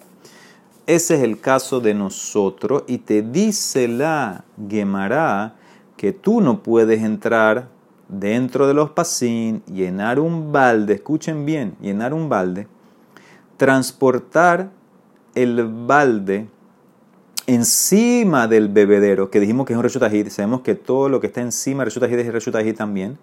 Ese 0.87 1.17
es 1.17 1.23
el 1.23 1.41
caso 1.41 1.81
de 1.81 1.95
nosotros 1.95 2.85
y 2.87 2.99
te 2.99 3.23
dice 3.23 3.89
la 3.89 4.45
Gemara 4.71 5.57
que 5.97 6.13
tú 6.13 6.41
no 6.41 6.63
puedes 6.63 7.03
entrar 7.03 7.67
dentro 8.09 8.69
de 8.69 8.75
los 8.75 8.91
pasin, 8.91 9.65
llenar 9.65 10.21
un 10.21 10.53
balde, 10.53 10.95
escuchen 10.95 11.45
bien, 11.45 11.75
llenar 11.81 12.15
un 12.15 12.29
balde 12.29 12.69
transportar 13.57 14.71
el 15.35 15.65
balde 15.87 16.49
encima 17.47 18.49
del 18.49 18.69
bebedero, 18.69 19.31
que 19.31 19.41
dijimos 19.41 19.67
que 19.67 19.73
es 19.73 19.77
un 19.77 19.83
reshutajid, 19.83 20.29
sabemos 20.29 20.63
que 20.63 20.75
todo 20.75 21.09
lo 21.09 21.21
que 21.21 21.29
está 21.29 21.41
encima 21.41 21.83
del 21.83 21.93
reshutajid 21.93 22.19
es 22.19 22.33
reshutajid 22.33 22.77
también. 22.77 23.19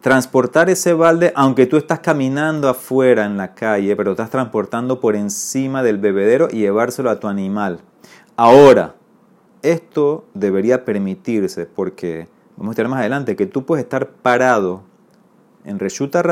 Transportar 0.00 0.68
ese 0.68 0.92
balde, 0.92 1.32
aunque 1.34 1.66
tú 1.66 1.76
estás 1.76 2.00
caminando 2.00 2.68
afuera 2.68 3.24
en 3.24 3.38
la 3.38 3.54
calle, 3.54 3.96
pero 3.96 4.10
estás 4.10 4.30
transportando 4.30 5.00
por 5.00 5.16
encima 5.16 5.82
del 5.82 5.98
bebedero 5.98 6.48
y 6.50 6.58
llevárselo 6.58 7.08
a 7.08 7.20
tu 7.20 7.26
animal. 7.26 7.80
Ahora, 8.36 8.96
esto 9.62 10.26
debería 10.34 10.84
permitirse 10.84 11.64
porque, 11.64 12.28
vamos 12.56 12.72
a 12.72 12.74
estar 12.74 12.88
más 12.88 13.00
adelante, 13.00 13.34
que 13.34 13.46
tú 13.46 13.64
puedes 13.64 13.84
estar 13.84 14.10
parado 14.10 14.82
en 15.64 15.78
Reshuta 15.78 16.22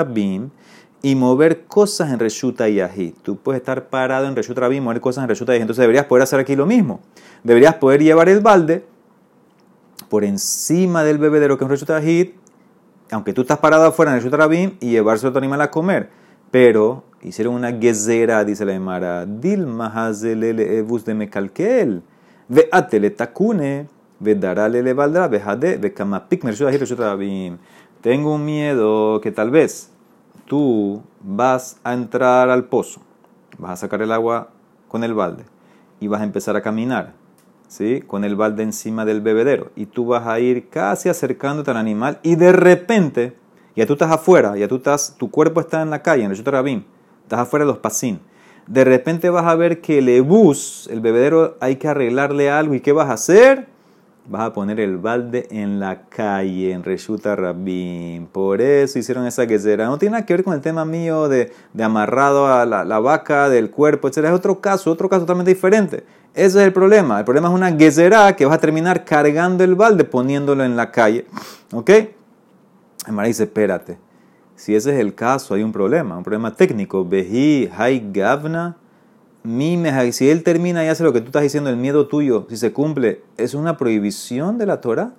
y 1.03 1.17
mover 1.17 1.65
cosas 1.65 2.12
en 2.12 2.21
Reshuta 2.21 2.69
y 2.69 2.81
Ají. 2.81 3.12
Tú 3.23 3.37
puedes 3.37 3.61
estar 3.61 3.88
parado 3.88 4.27
en 4.29 4.37
Reshuta 4.37 4.73
y 4.73 4.81
mover 4.81 5.01
cosas 5.01 5.25
en 5.25 5.29
Reshuta 5.29 5.53
y 5.53 5.57
Ají. 5.57 5.62
Entonces 5.62 5.83
deberías 5.83 6.07
poder 6.07 6.23
hacer 6.23 6.38
aquí 6.38 6.55
lo 6.55 6.65
mismo. 6.65 7.01
Deberías 7.43 7.75
poder 7.75 8.03
llevar 8.03 8.29
el 8.29 8.41
balde 8.41 8.85
por 10.09 10.25
encima 10.25 11.03
del 11.03 11.19
bebedero 11.19 11.59
que 11.59 11.65
es 11.65 11.71
Reshuta 11.71 11.97
Ají, 11.97 12.35
aunque 13.11 13.33
tú 13.33 13.43
estás 13.43 13.59
parado 13.59 13.85
afuera 13.85 14.12
en 14.12 14.19
Reshuta 14.19 14.37
Rabim 14.37 14.77
y 14.81 14.91
llevarse 14.91 15.29
tu 15.31 15.38
animal 15.38 15.61
a 15.61 15.71
comer. 15.71 16.11
Pero 16.53 17.05
hicieron 17.21 17.55
una 17.55 17.73
gezera, 17.73 18.45
dice 18.45 18.65
la 18.65 18.75
Emara, 18.75 19.27
dil 19.27 19.67
mahazelele 19.67 20.79
evus 20.79 21.05
de 21.05 21.15
mekalkel, 21.15 22.03
ve 22.49 22.69
atele 22.71 23.11
takune, 23.11 23.88
ve 24.21 24.35
darale 24.35 24.83
le 24.83 24.93
valdrá, 24.93 25.29
ve 25.29 25.41
jade, 25.41 25.79
ve 25.79 25.93
kamapik 25.93 26.45
Reshuta 26.45 27.09
Rabim. 27.11 27.59
Tengo 28.03 28.35
un 28.35 28.45
miedo 28.45 29.21
que 29.21 29.33
tal 29.33 29.51
vez 29.51 29.93
tú 30.47 31.03
vas 31.21 31.79
a 31.85 31.95
entrar 31.95 32.51
al 32.51 32.65
pozo, 32.65 33.01
vas 33.59 33.73
a 33.73 33.77
sacar 33.77 34.03
el 34.03 34.13
agua 34.13 34.51
con 34.89 35.05
el 35.05 35.15
balde 35.15 35.45
y 36.01 36.09
vas 36.09 36.21
a 36.21 36.25
empezar 36.25 36.57
a 36.57 36.63
caminar, 36.63 37.15
¿sí? 37.69 38.03
Con 38.07 38.25
el 38.25 38.37
balde 38.37 38.63
encima 38.63 39.05
del 39.05 39.21
bebedero 39.21 39.71
y 39.77 39.87
tú 39.87 40.07
vas 40.07 40.27
a 40.27 40.41
ir 40.41 40.69
casi 40.69 41.09
acercándote 41.09 41.71
al 41.71 41.77
animal 41.77 42.19
y 42.23 42.37
de 42.37 42.53
repente, 42.53 43.37
ya 43.77 43.87
tú 43.87 43.95
estás 43.95 44.11
afuera, 44.11 44.57
ya 44.57 44.69
tú 44.69 44.77
estás, 44.77 45.17
tu 45.19 45.31
cuerpo 45.31 45.61
está 45.61 45.83
en 45.83 45.91
la 45.91 46.03
calle, 46.03 46.25
en 46.25 46.31
el 46.31 46.45
Rabim, 46.45 46.85
estás 47.23 47.41
afuera 47.41 47.65
de 47.65 47.73
los 47.73 47.79
pasín. 47.79 48.21
De 48.67 48.85
repente 48.85 49.31
vas 49.31 49.47
a 49.47 49.55
ver 49.55 49.81
que 49.81 49.99
el 49.99 50.23
bus, 50.23 50.89
el 50.93 51.01
bebedero, 51.01 51.57
hay 51.61 51.77
que 51.77 51.89
arreglarle 51.89 52.51
algo 52.51 52.75
y 52.75 52.81
¿qué 52.81 52.93
vas 52.93 53.09
a 53.09 53.15
hacer? 53.15 53.72
Vas 54.27 54.43
a 54.43 54.53
poner 54.53 54.81
el 54.81 54.99
balde 54.99 55.47
en 55.51 55.81
la 55.81 56.03
calle, 56.09 56.73
en 56.73 56.85
Reshuta 56.85 57.37
Rabin. 57.37 58.27
Por 58.27 58.61
eso 58.61 58.99
hicieron 58.99 59.27
esa 59.27 59.47
quesera. 59.47 59.87
No 59.87 59.99
tiene 59.99 60.13
nada 60.13 60.27
que 60.27 60.35
ver 60.35 60.45
con 60.45 60.55
el 60.55 60.61
tema 60.61 60.85
mío 60.85 61.29
de, 61.29 61.53
amarrado 61.81 62.47
a 62.47 62.65
la, 62.65 62.99
vaca, 63.01 63.49
del 63.49 63.71
cuerpo, 63.71 64.09
etc. 64.09 64.19
Es 64.19 64.33
otro 64.33 64.61
caso, 64.61 64.91
otro 64.91 65.09
caso 65.09 65.23
totalmente 65.23 65.53
diferente. 65.53 66.05
Ese 66.35 66.61
es 66.61 66.65
el 66.65 66.73
problema. 66.73 67.19
El 67.19 67.25
problema 67.25 67.49
es 67.49 67.55
una 67.55 67.77
gezerá 67.77 68.35
que 68.35 68.47
vas 68.47 68.57
a 68.57 68.61
terminar 68.61 69.05
cargando 69.05 69.65
el 69.65 69.75
balde 69.75 70.05
poniéndolo 70.05 70.65
en 70.65 70.77
la 70.77 70.91
calle. 70.91 71.27
¿Ok? 71.73 71.91
Amara 73.07 73.29
dice, 73.29 73.45
espérate. 73.45 73.99
Si 74.55 74.75
ese 74.75 74.95
es 74.95 75.01
el 75.01 75.15
caso, 75.15 75.55
hay 75.55 75.63
un 75.63 75.73
problema, 75.73 76.17
un 76.17 76.23
problema 76.23 76.55
técnico. 76.55 77.05
Veji, 77.05 77.69
hay 77.77 78.11
gavna 78.13 78.77
si 80.13 80.31
él 80.31 80.43
termina 80.43 80.85
y 80.85 80.89
hace 80.89 81.05
lo 81.05 81.13
que 81.13 81.21
tú 81.21 81.27
estás 81.27 81.43
diciendo, 81.43 81.71
el 81.71 81.77
miedo 81.77 82.07
tuyo, 82.07 82.47
si 82.49 82.57
se 82.57 82.73
cumple, 82.73 83.23
¿es 83.37 83.55
una 83.55 83.77
prohibición 83.77 84.59
de 84.59 84.67
la 84.67 84.81
Torah? 84.81 85.13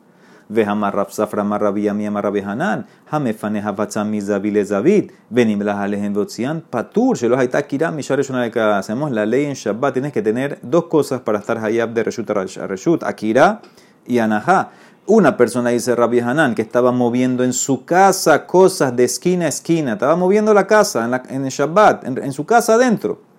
Hacemos 8.77 9.11
la 9.11 9.25
ley 9.25 9.45
en 9.45 9.53
Shabbat, 9.53 9.93
tienes 9.93 10.13
que 10.13 10.21
tener 10.21 10.59
dos 10.61 10.85
cosas 10.85 11.21
para 11.21 11.39
estar 11.39 11.57
Hayab 11.57 11.93
de 11.93 12.03
Reshut 12.03 12.29
a 12.29 12.67
Reshut, 12.67 13.03
Akira 13.03 13.61
y 14.05 14.19
Anahá. 14.19 14.71
Una 15.05 15.35
persona 15.35 15.71
dice 15.71 15.95
Rabbi 15.95 16.19
Hanan 16.19 16.55
que 16.55 16.61
estaba 16.61 16.93
moviendo 16.93 17.43
en 17.43 17.51
su 17.51 17.83
casa 17.83 18.45
cosas 18.45 18.95
de 18.95 19.03
esquina 19.03 19.45
a 19.45 19.49
esquina, 19.49 19.93
estaba 19.93 20.15
moviendo 20.15 20.53
la 20.53 20.65
casa 20.65 21.21
en, 21.29 21.45
el 21.45 21.51
Shabbat, 21.51 22.05
en, 22.05 22.31
su 22.31 22.45
casa 22.45 22.75
adentro. 22.75 23.32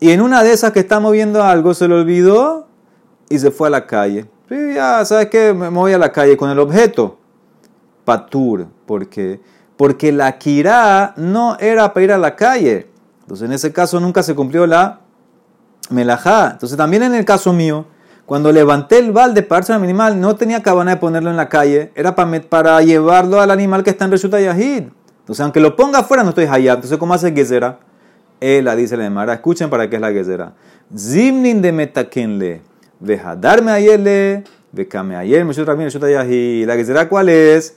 Y 0.00 0.10
en 0.10 0.20
una 0.20 0.42
de 0.42 0.52
esas 0.52 0.72
que 0.72 0.80
está 0.80 1.00
moviendo 1.00 1.42
algo 1.42 1.74
se 1.74 1.88
le 1.88 1.94
olvidó 1.94 2.68
y 3.28 3.38
se 3.38 3.50
fue 3.50 3.68
a 3.68 3.70
la 3.70 3.86
calle. 3.86 4.26
Y 4.50 4.74
ya, 4.74 5.04
¿sabes 5.04 5.26
qué? 5.26 5.52
Me 5.52 5.68
voy 5.68 5.92
a 5.92 5.98
la 5.98 6.12
calle 6.12 6.36
con 6.36 6.50
el 6.50 6.58
objeto. 6.58 7.18
Patur. 8.04 8.66
¿Por 8.86 9.08
qué? 9.08 9.40
Porque 9.76 10.12
la 10.12 10.38
kirá 10.38 11.14
no 11.16 11.56
era 11.58 11.92
para 11.92 12.04
ir 12.04 12.12
a 12.12 12.18
la 12.18 12.36
calle. 12.36 12.88
Entonces 13.22 13.46
en 13.46 13.52
ese 13.52 13.72
caso 13.72 14.00
nunca 14.00 14.22
se 14.22 14.34
cumplió 14.34 14.66
la 14.66 15.00
melajá. 15.90 16.52
Entonces 16.52 16.78
también 16.78 17.02
en 17.02 17.14
el 17.14 17.24
caso 17.24 17.52
mío 17.52 17.86
cuando 18.28 18.52
levanté 18.52 18.98
el 18.98 19.10
balde 19.10 19.42
para 19.42 19.60
darse 19.60 19.72
al 19.72 19.82
animal, 19.82 20.20
no 20.20 20.36
tenía 20.36 20.62
cabana 20.62 20.90
de 20.90 20.96
ponerlo 20.98 21.30
en 21.30 21.38
la 21.38 21.48
calle, 21.48 21.92
era 21.94 22.14
para, 22.14 22.38
para 22.42 22.82
llevarlo 22.82 23.40
al 23.40 23.50
animal 23.50 23.82
que 23.82 23.88
está 23.88 24.04
en 24.04 24.10
Reshuta 24.10 24.38
Yahid. 24.38 24.82
Entonces, 25.20 25.40
aunque 25.40 25.60
lo 25.60 25.74
ponga 25.76 26.00
afuera, 26.00 26.22
no 26.22 26.28
estoy 26.28 26.44
hayat. 26.44 26.74
Entonces, 26.74 26.98
¿cómo 26.98 27.14
hace 27.14 27.32
Gezera? 27.32 27.78
Él 28.40 28.68
dice 28.76 28.96
la 28.96 29.06
Emara, 29.06 29.34
escuchen 29.34 29.68
para 29.68 29.90
qué 29.90 29.96
es 29.96 30.02
la 30.02 30.12
Gezera. 30.12 30.52
Zimnin 30.96 31.60
de 31.60 31.72
metakenle, 31.72 32.62
deja 33.00 33.34
darme 33.36 33.72
ayele, 33.72 34.44
became 34.72 35.16
ayer, 35.16 35.44
me 35.44 35.52
Yahid. 35.54 36.66
La 36.66 36.74
Gezera, 36.76 37.08
¿cuál 37.08 37.28
es? 37.28 37.76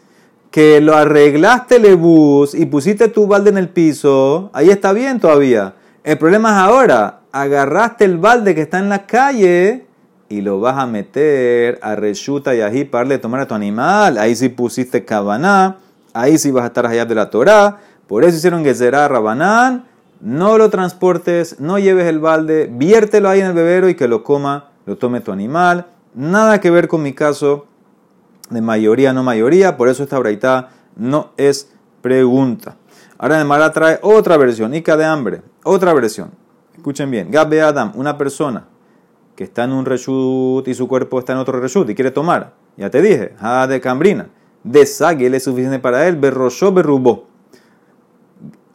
Que 0.52 0.82
lo 0.82 0.96
arreglaste 0.96 1.78
el 1.78 1.96
bus 1.96 2.54
y 2.54 2.66
pusiste 2.66 3.08
tu 3.08 3.26
balde 3.28 3.50
en 3.50 3.58
el 3.58 3.70
piso, 3.70 4.50
ahí 4.54 4.70
está 4.70 4.94
bien 4.94 5.20
todavía. 5.20 5.76
El 6.04 6.18
problema 6.18 6.50
es 6.52 6.58
ahora, 6.58 7.22
agarraste 7.32 8.06
el 8.06 8.18
balde 8.18 8.54
que 8.54 8.62
está 8.62 8.80
en 8.80 8.90
la 8.90 9.06
calle 9.06 9.86
y 10.30 10.42
lo 10.42 10.60
vas 10.60 10.78
a 10.78 10.86
meter 10.88 11.80
a 11.82 11.96
reshuta 11.96 12.56
y 12.56 12.62
ají 12.62 12.86
para 12.86 13.04
darle 13.04 13.18
tomar 13.18 13.42
a 13.42 13.48
tu 13.48 13.54
animal, 13.54 14.18
ahí 14.18 14.36
sí 14.36 14.50
pusiste 14.50 15.04
cabaná, 15.06 15.78
ahí 16.14 16.38
sí 16.38 16.52
vas 16.52 16.64
a 16.64 16.68
estar 16.68 16.86
allá 16.86 17.06
de 17.06 17.16
la 17.16 17.30
Torah. 17.30 17.80
Por 18.08 18.24
eso 18.24 18.38
hicieron 18.38 18.64
que 18.64 18.74
será 18.74 19.08
Rabanán, 19.08 19.86
no 20.22 20.58
lo 20.58 20.70
transportes, 20.70 21.60
no 21.60 21.80
lleves 21.80 22.06
el 22.06 22.20
balde, 22.20 22.70
viértelo 22.72 23.30
ahí 23.30 23.42
en 23.42 23.48
el 23.48 23.54
bebero 23.54 23.90
y 23.90 23.96
que 23.96 24.08
lo 24.08 24.24
coma, 24.24 24.70
lo 24.86 24.98
tome 24.98 25.22
tu 25.22 25.32
animal. 25.32 25.88
Nada 26.14 26.60
que 26.62 26.70
ver 26.70 26.88
con 26.88 27.02
mi 27.02 27.14
caso 27.14 27.66
de 28.50 28.62
mayoría, 28.62 29.14
no 29.14 29.24
mayoría, 29.24 29.78
por 29.78 29.90
eso 29.90 30.04
esta 30.04 30.20
braita 30.20 30.70
no 30.96 31.32
es 31.38 31.72
pregunta. 32.02 32.78
Ahora 33.18 33.44
Mara 33.46 33.72
trae 33.72 34.00
otra 34.02 34.38
versión, 34.38 34.74
Ica 34.74 34.98
de 34.98 35.06
hambre, 35.06 35.42
otra 35.64 35.94
versión. 35.94 36.32
Escuchen 36.76 37.10
bien, 37.12 37.32
Gabbe 37.32 37.62
Adam, 37.62 37.92
una 37.96 38.18
persona 38.18 38.66
que 39.36 39.44
está 39.44 39.64
en 39.64 39.72
un 39.72 39.86
reshut 39.86 40.68
y 40.68 40.74
su 40.74 40.88
cuerpo 40.88 41.20
está 41.20 41.34
en 41.34 41.40
otro 41.40 41.60
reshut 41.60 41.90
y 41.90 41.96
quiere 41.96 42.12
tomar. 42.12 42.54
Ya 42.78 42.90
te 42.90 43.02
dije, 43.02 43.34
ha 43.40 43.66
de 43.68 43.82
cambrina. 43.82 44.30
De 44.64 44.82
él 44.82 45.34
es 45.34 45.44
suficiente 45.44 45.80
para 45.80 46.08
él, 46.08 46.16
berroshó 46.16 46.72
berrubó. 46.72 47.31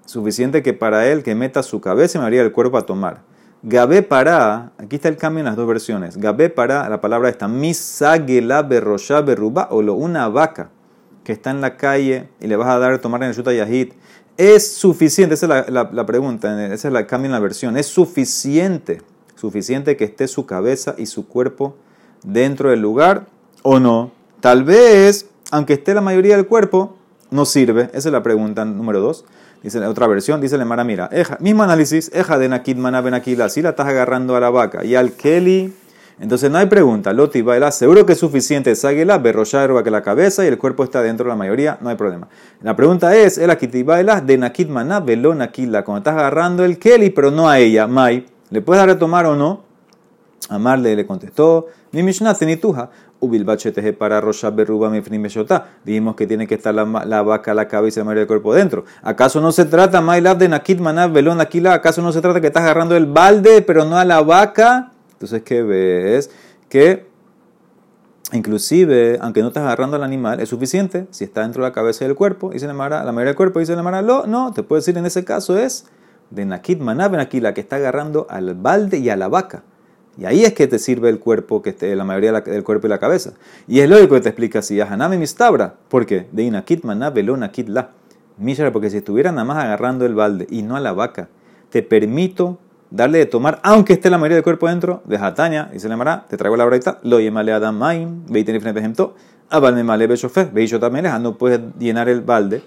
Suficiente 0.06 0.62
que 0.62 0.72
para 0.72 1.06
él 1.06 1.22
que 1.22 1.34
meta 1.34 1.62
su 1.62 1.80
cabeza 1.80 2.16
y 2.16 2.20
me 2.20 2.26
haría 2.26 2.42
el 2.42 2.52
cuerpo 2.52 2.78
a 2.78 2.86
tomar. 2.86 3.22
Gabé 3.62 4.02
para, 4.02 4.72
aquí 4.78 4.96
está 4.96 5.08
el 5.08 5.16
cambio 5.16 5.40
en 5.40 5.46
las 5.46 5.56
dos 5.56 5.68
versiones. 5.68 6.16
Gabé 6.16 6.48
para, 6.48 6.88
la 6.88 7.00
palabra 7.00 7.28
está 7.28 7.48
misagela 7.48 8.62
berroshá 8.62 9.20
berruba 9.20 9.68
o 9.70 9.82
lo 9.82 9.94
una 9.94 10.28
vaca 10.28 10.70
que 11.24 11.32
está 11.32 11.50
en 11.50 11.60
la 11.60 11.76
calle 11.76 12.28
y 12.40 12.46
le 12.46 12.56
vas 12.56 12.68
a 12.68 12.78
dar 12.78 12.92
a 12.92 13.00
tomar 13.00 13.22
en 13.22 13.30
el 13.30 13.34
Shuta 13.34 13.52
Yahid. 13.52 13.92
Es 14.36 14.74
suficiente, 14.74 15.34
esa 15.34 15.60
es 15.60 15.70
la, 15.70 15.90
la 15.92 16.06
pregunta, 16.06 16.64
ese 16.66 16.74
es 16.74 16.84
el 16.84 17.06
cambio 17.06 17.26
en 17.26 17.32
la 17.32 17.40
versión. 17.40 17.76
Es 17.76 17.86
suficiente 17.86 19.00
suficiente 19.36 19.96
que 19.96 20.04
esté 20.04 20.26
su 20.26 20.46
cabeza 20.46 20.94
y 20.98 21.06
su 21.06 21.28
cuerpo 21.28 21.76
dentro 22.24 22.70
del 22.70 22.80
lugar 22.80 23.26
o 23.62 23.78
no. 23.78 24.10
Tal 24.40 24.64
vez, 24.64 25.28
aunque 25.50 25.74
esté 25.74 25.94
la 25.94 26.00
mayoría 26.00 26.36
del 26.36 26.46
cuerpo, 26.46 26.96
no 27.30 27.44
sirve. 27.44 27.90
Esa 27.92 28.08
es 28.08 28.12
la 28.12 28.22
pregunta 28.22 28.64
número 28.64 29.00
dos. 29.00 29.24
Dice 29.62 29.80
la 29.80 29.88
otra 29.88 30.06
versión, 30.06 30.40
dice 30.40 30.58
Lemara, 30.58 30.84
mira, 30.84 31.10
mismo 31.40 31.62
análisis, 31.62 32.10
eja 32.14 32.38
de 32.38 32.48
nakid 32.48 32.76
maná 32.76 33.00
benakila, 33.00 33.48
si 33.48 33.62
la 33.62 33.70
estás 33.70 33.88
agarrando 33.88 34.36
a 34.36 34.40
la 34.40 34.50
vaca 34.50 34.84
y 34.84 34.94
al 34.94 35.12
keli, 35.12 35.74
entonces 36.20 36.50
no 36.50 36.58
hay 36.58 36.66
pregunta, 36.66 37.12
loti 37.12 37.42
baila, 37.42 37.72
seguro 37.72 38.06
que 38.06 38.12
es 38.12 38.18
suficiente, 38.18 38.74
ságuela, 38.76 39.18
berroshar 39.18 39.82
que 39.82 39.90
la 39.90 40.02
cabeza 40.02 40.44
y 40.44 40.48
el 40.48 40.56
cuerpo 40.56 40.84
está 40.84 41.02
dentro, 41.02 41.28
la 41.28 41.36
mayoría, 41.36 41.78
no 41.80 41.88
hay 41.88 41.96
problema. 41.96 42.28
La 42.62 42.76
pregunta 42.76 43.16
es, 43.16 43.38
el 43.38 43.84
baila 43.84 44.20
de 44.20 44.38
nakid 44.38 44.68
maná 44.68 45.00
velo 45.00 45.34
nakila, 45.34 45.84
cuando 45.84 45.98
estás 45.98 46.14
agarrando 46.14 46.64
el 46.64 46.78
keli, 46.78 47.10
pero 47.10 47.30
no 47.30 47.48
a 47.48 47.58
ella, 47.58 47.86
mai, 47.86 48.26
¿Le 48.50 48.60
puedes 48.60 48.80
dar 48.80 48.90
a 48.90 48.98
tomar 48.98 49.26
o 49.26 49.34
no? 49.34 49.64
Amarle 50.48 50.94
le 50.94 51.04
contestó, 51.06 51.66
mi 51.90 52.02
Mishnah 52.02 52.34
tenituja, 52.34 52.90
ubilbacheteje 53.20 53.92
para 53.92 54.20
rosha 54.20 54.50
berruba 54.50 54.90
mi 54.90 55.00
Dijimos 55.84 56.16
que 56.16 56.26
tiene 56.26 56.46
que 56.46 56.54
estar 56.54 56.74
la, 56.74 56.84
la, 57.04 57.22
vaca, 57.22 57.54
la 57.54 57.68
cabeza 57.68 58.00
y 58.00 58.02
la 58.02 58.04
mayoría 58.04 58.20
del 58.20 58.28
cuerpo 58.28 58.54
dentro. 58.54 58.84
¿Acaso 59.02 59.40
no 59.40 59.52
se 59.52 59.64
trata, 59.64 60.00
lab 60.00 60.38
de 60.38 60.48
nakit 60.48 60.80
manav 60.80 61.12
velón 61.12 61.40
aquila? 61.40 61.74
¿Acaso 61.74 62.02
no 62.02 62.12
se 62.12 62.20
trata 62.20 62.40
que 62.40 62.48
estás 62.48 62.62
agarrando 62.62 62.96
el 62.96 63.06
balde, 63.06 63.62
pero 63.62 63.84
no 63.84 63.96
a 63.96 64.04
la 64.04 64.20
vaca? 64.22 64.92
Entonces, 65.12 65.42
¿qué 65.42 65.62
ves? 65.62 66.30
Que 66.68 67.06
inclusive, 68.32 69.18
aunque 69.20 69.40
no 69.40 69.48
estás 69.48 69.62
agarrando 69.62 69.96
al 69.96 70.02
animal, 70.02 70.40
es 70.40 70.48
suficiente 70.48 71.06
si 71.10 71.24
está 71.24 71.42
dentro 71.42 71.62
de 71.62 71.70
la 71.70 71.72
cabeza 71.72 72.04
y 72.04 72.08
del 72.08 72.16
cuerpo, 72.16 72.50
se 72.56 72.66
le 72.66 72.72
mara, 72.72 73.04
la 73.04 73.12
mayoría 73.12 73.30
del 73.30 73.36
cuerpo, 73.36 73.64
se 73.64 73.76
le 73.76 73.82
mara, 73.82 74.02
no, 74.02 74.26
no, 74.26 74.52
te 74.52 74.62
puedo 74.62 74.80
decir 74.80 74.98
en 74.98 75.06
ese 75.06 75.24
caso 75.24 75.56
es 75.56 75.86
de 76.30 76.44
Nakid 76.44 76.80
Manaben 76.80 77.20
aquí, 77.20 77.40
la 77.40 77.54
que 77.54 77.60
está 77.60 77.76
agarrando 77.76 78.26
al 78.28 78.54
balde 78.54 78.98
y 78.98 79.10
a 79.10 79.16
la 79.16 79.28
vaca. 79.28 79.62
Y 80.18 80.24
ahí 80.24 80.44
es 80.44 80.54
que 80.54 80.66
te 80.66 80.78
sirve 80.78 81.08
el 81.08 81.18
cuerpo, 81.18 81.62
que 81.62 81.70
esté, 81.70 81.94
la 81.94 82.04
mayoría 82.04 82.32
del 82.32 82.64
cuerpo 82.64 82.86
y 82.86 82.90
la 82.90 82.98
cabeza. 82.98 83.32
Y 83.68 83.80
es 83.80 83.88
lógico 83.88 84.14
que 84.14 84.22
te 84.22 84.28
explica 84.30 84.60
así, 84.60 84.80
Hanami 84.80 85.18
Mistabra. 85.18 85.74
¿Por 85.88 86.06
qué? 86.06 86.26
De 86.32 86.42
Inakid 86.42 86.84
Manabelo 86.84 87.36
Nakid 87.36 87.68
La. 87.68 87.90
Mishra, 88.38 88.70
porque 88.72 88.90
si 88.90 88.98
estuviera 88.98 89.32
nada 89.32 89.44
más 89.44 89.64
agarrando 89.64 90.04
el 90.04 90.14
balde 90.14 90.46
y 90.50 90.62
no 90.62 90.76
a 90.76 90.80
la 90.80 90.92
vaca, 90.92 91.28
te 91.70 91.82
permito 91.82 92.58
darle 92.90 93.18
de 93.18 93.26
tomar, 93.26 93.60
aunque 93.62 93.94
esté 93.94 94.10
la 94.10 94.18
mayoría 94.18 94.36
del 94.36 94.44
cuerpo 94.44 94.68
dentro, 94.68 95.02
de 95.06 95.18
Jataña, 95.18 95.70
y 95.74 95.80
se 95.80 95.88
le 95.88 95.92
llamará, 95.92 96.26
te 96.28 96.36
traigo 96.36 96.56
la 96.56 96.64
braita, 96.64 96.98
lo 97.02 97.18
yemale 97.18 97.52
Adam 97.52 97.76
Maim, 97.76 98.24
veiten 98.28 98.60
frente 98.60 98.78
ejemplo, 98.78 99.14
no 101.20 101.38
puedes 101.38 101.60
llenar 101.78 102.08
el 102.08 102.20
balde 102.20 102.62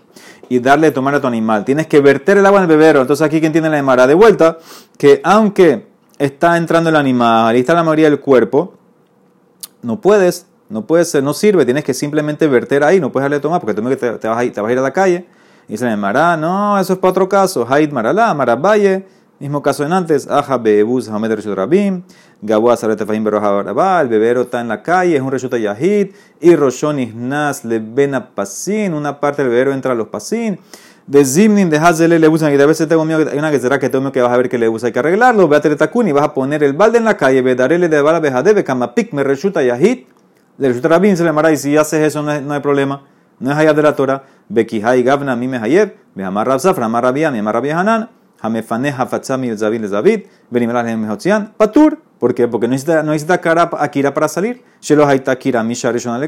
y 0.47 0.59
darle 0.59 0.87
de 0.87 0.91
tomar 0.91 1.15
a 1.15 1.21
tu 1.21 1.27
animal. 1.27 1.65
Tienes 1.65 1.87
que 1.87 1.99
verter 1.99 2.37
el 2.37 2.45
agua 2.45 2.59
en 2.59 2.63
el 2.63 2.77
bebero. 2.77 3.01
Entonces 3.01 3.25
aquí 3.25 3.41
quien 3.41 3.51
tiene 3.51 3.69
la 3.69 3.75
demara 3.75 4.07
de 4.07 4.13
vuelta, 4.13 4.57
que 4.97 5.19
aunque 5.23 5.87
está 6.19 6.57
entrando 6.57 6.89
el 6.89 6.95
animal 6.95 7.55
y 7.55 7.61
está 7.61 7.73
la 7.73 7.83
mayoría 7.83 8.09
del 8.09 8.19
cuerpo, 8.19 8.73
no 9.81 10.01
puedes, 10.01 10.45
no 10.67 10.85
puedes, 10.85 11.15
no 11.23 11.33
sirve, 11.33 11.65
tienes 11.65 11.83
que 11.83 11.93
simplemente 11.93 12.45
verter 12.47 12.83
ahí, 12.83 12.99
no 12.99 13.11
puedes 13.11 13.23
darle 13.23 13.37
de 13.37 13.41
tomar 13.41 13.61
porque 13.61 13.73
tú 13.73 13.89
te, 13.89 13.95
te, 13.95 14.27
vas 14.27 14.37
a 14.37 14.43
ir, 14.43 14.53
te 14.53 14.61
vas 14.61 14.69
a 14.69 14.73
ir 14.73 14.77
a 14.77 14.83
la 14.83 14.93
calle. 14.93 15.25
Y 15.67 15.77
se 15.77 15.85
le 15.85 15.91
llamará, 15.91 16.35
no, 16.35 16.79
eso 16.79 16.93
es 16.93 16.99
para 16.99 17.11
otro 17.11 17.29
caso. 17.29 17.65
Haid 17.67 17.91
Maralá, 17.91 18.33
Marabaye, 18.33 19.05
mismo 19.39 19.61
caso 19.61 19.85
en 19.85 19.93
antes, 19.93 20.27
Aja 20.27 20.57
Bebus 20.57 21.07
Hamed 21.07 21.31
Reshut 21.31 21.55
Rabim, 21.55 22.01
Gabua 22.41 22.75
Saret 22.75 23.05
Fahim 23.05 23.25
el 23.25 24.07
bebero 24.07 24.41
está 24.41 24.61
en 24.61 24.67
la 24.67 24.81
calle, 24.81 25.15
es 25.15 25.21
un 25.21 25.31
Reshut 25.31 25.55
Yahid, 25.55 26.09
y 26.41 26.55
Roshon 26.55 26.99
Isnas 26.99 27.63
le 27.63 27.79
Bena 27.79 28.29
Pasin, 28.31 28.93
una 28.93 29.19
parte 29.19 29.43
del 29.43 29.51
bebero 29.51 29.73
entra 29.73 29.93
a 29.93 29.95
los 29.95 30.07
Pasin. 30.07 30.59
De 31.09 31.25
Zimnin, 31.25 31.71
de 31.71 31.77
Hazele 31.77 32.19
le 32.19 32.27
usan, 32.27 32.53
y 32.53 32.61
a 32.61 32.65
veces 32.67 32.87
tengo 32.87 33.03
miedo, 33.03 33.27
hay 33.31 33.39
una 33.39 33.49
que 33.49 33.57
será 33.57 33.79
que 33.79 33.89
tengo 33.89 34.01
miedo 34.03 34.11
que 34.11 34.21
vas 34.21 34.31
a 34.31 34.37
ver 34.37 34.47
que 34.47 34.59
le 34.59 34.69
usa, 34.69 34.85
hay 34.85 34.93
que 34.93 34.99
arreglarlo, 34.99 35.47
ve 35.47 35.57
a 35.57 35.61
Takuni, 35.61 36.11
vas 36.11 36.23
a 36.23 36.35
poner 36.35 36.63
el 36.63 36.73
balde 36.73 36.99
en 36.99 37.05
la 37.05 37.17
calle, 37.17 37.41
ve 37.41 37.55
darele 37.55 37.89
de 37.89 37.99
bala 37.99 38.19
bejadebe, 38.19 38.63
kamapik 38.63 39.11
me 39.11 39.23
reshuta 39.23 39.63
yahid, 39.63 40.05
le 40.59 40.67
reshuta 40.67 40.87
rabin, 40.87 41.17
se 41.17 41.23
le 41.23 41.31
mara, 41.31 41.51
y 41.51 41.57
si 41.57 41.75
haces 41.75 42.01
eso 42.01 42.21
no, 42.21 42.39
no 42.41 42.53
hay 42.53 42.59
problema, 42.59 43.07
no 43.39 43.49
es 43.49 43.57
allá 43.57 43.73
de 43.73 43.81
la 43.81 43.95
Torah, 43.95 44.21
bekihai 44.49 45.01
gavna 45.01 45.35
mi 45.35 45.47
mehayeb, 45.47 45.95
ve 46.13 46.23
amar 46.23 46.45
rabzafra, 46.45 46.85
amar 46.85 47.01
rabia, 47.01 47.31
mi 47.31 47.39
amar 47.39 47.55
rabia 47.55 47.79
hanan, 47.79 48.09
Hamefaneja 48.41 49.05
Fatzami 49.05 49.55
Zavid 49.57 49.85
Zavid, 49.87 50.21
Benimalahem 50.49 51.05
Patur. 51.57 51.97
¿Por 52.19 52.33
qué? 52.33 52.47
Porque 52.47 52.67
no 52.67 52.71
necesita, 52.71 53.03
no 53.03 53.11
necesita 53.11 53.39
cara 53.39 53.69
Akira 53.79 54.13
para 54.13 54.27
salir. 54.27 54.63
Shelo 54.81 55.05
Haita 55.05 55.31
Akira 55.31 55.63
Misha 55.63 55.91
Rishon 55.91 56.19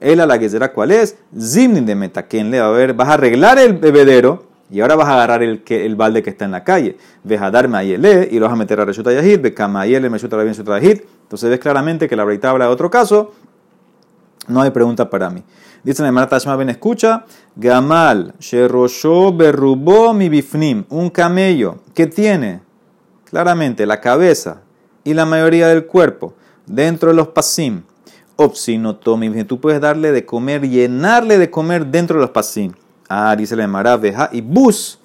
Él 0.00 0.20
a 0.20 0.26
la 0.26 0.72
¿cuál 0.72 0.90
es? 0.90 1.16
Zimnin 1.38 1.86
de 1.86 1.94
Metaken 1.94 2.50
le 2.50 2.60
va 2.60 2.68
a 2.68 2.70
ver, 2.70 2.94
vas 2.94 3.08
a 3.08 3.14
arreglar 3.14 3.58
el 3.58 3.74
bebedero 3.74 4.46
y 4.70 4.80
ahora 4.80 4.96
vas 4.96 5.08
a 5.08 5.14
agarrar 5.14 5.42
el, 5.42 5.62
el 5.66 5.96
balde 5.96 6.22
que 6.22 6.30
está 6.30 6.44
en 6.44 6.50
la 6.50 6.64
calle. 6.64 6.96
Ves 7.24 7.40
a 7.40 7.50
darme 7.50 7.78
a 7.78 7.82
Yele 7.82 8.28
y 8.30 8.38
lo 8.38 8.46
vas 8.46 8.52
a 8.52 8.56
meter 8.56 8.80
a 8.80 8.84
Reshuta 8.84 9.12
Yahid, 9.12 9.40
ve 9.40 9.54
Kama 9.54 9.86
Yele, 9.86 10.10
Meshuta 10.10 10.36
Rabin. 10.36 10.54
Entonces 10.54 11.50
ves 11.50 11.60
claramente 11.60 12.08
que 12.08 12.16
la 12.16 12.24
breita 12.24 12.50
habla 12.50 12.66
de 12.66 12.72
otro 12.72 12.90
caso. 12.90 13.32
No 14.48 14.60
hay 14.60 14.70
pregunta 14.70 15.08
para 15.08 15.30
mí. 15.30 15.42
Dice 15.82 16.02
la 16.02 16.08
hermana 16.08 16.28
Tashma 16.28 16.56
Ben, 16.56 16.68
escucha, 16.68 17.24
Gamal, 17.54 18.34
Sherosho 18.40 19.32
Berrubo 19.32 20.12
mi 20.12 20.28
bifnim, 20.28 20.84
un 20.88 21.10
camello 21.10 21.78
que 21.94 22.08
tiene 22.08 22.60
claramente 23.24 23.86
la 23.86 24.00
cabeza 24.00 24.62
y 25.04 25.14
la 25.14 25.26
mayoría 25.26 25.68
del 25.68 25.86
cuerpo 25.86 26.34
dentro 26.66 27.10
de 27.10 27.14
los 27.14 27.28
pasim. 27.28 27.82
Opsino 28.36 28.96
tomi. 28.96 29.44
Tú 29.44 29.60
puedes 29.60 29.80
darle 29.80 30.12
de 30.12 30.24
comer, 30.24 30.68
llenarle 30.68 31.38
de 31.38 31.50
comer 31.50 31.86
dentro 31.86 32.16
de 32.16 32.22
los 32.22 32.30
pasim. 32.30 32.72
Ah, 33.08 33.34
dice 33.36 33.56
la 33.56 33.66
Mara, 33.66 33.96
veja 33.96 34.28
y 34.32 34.40
bus. 34.40 34.98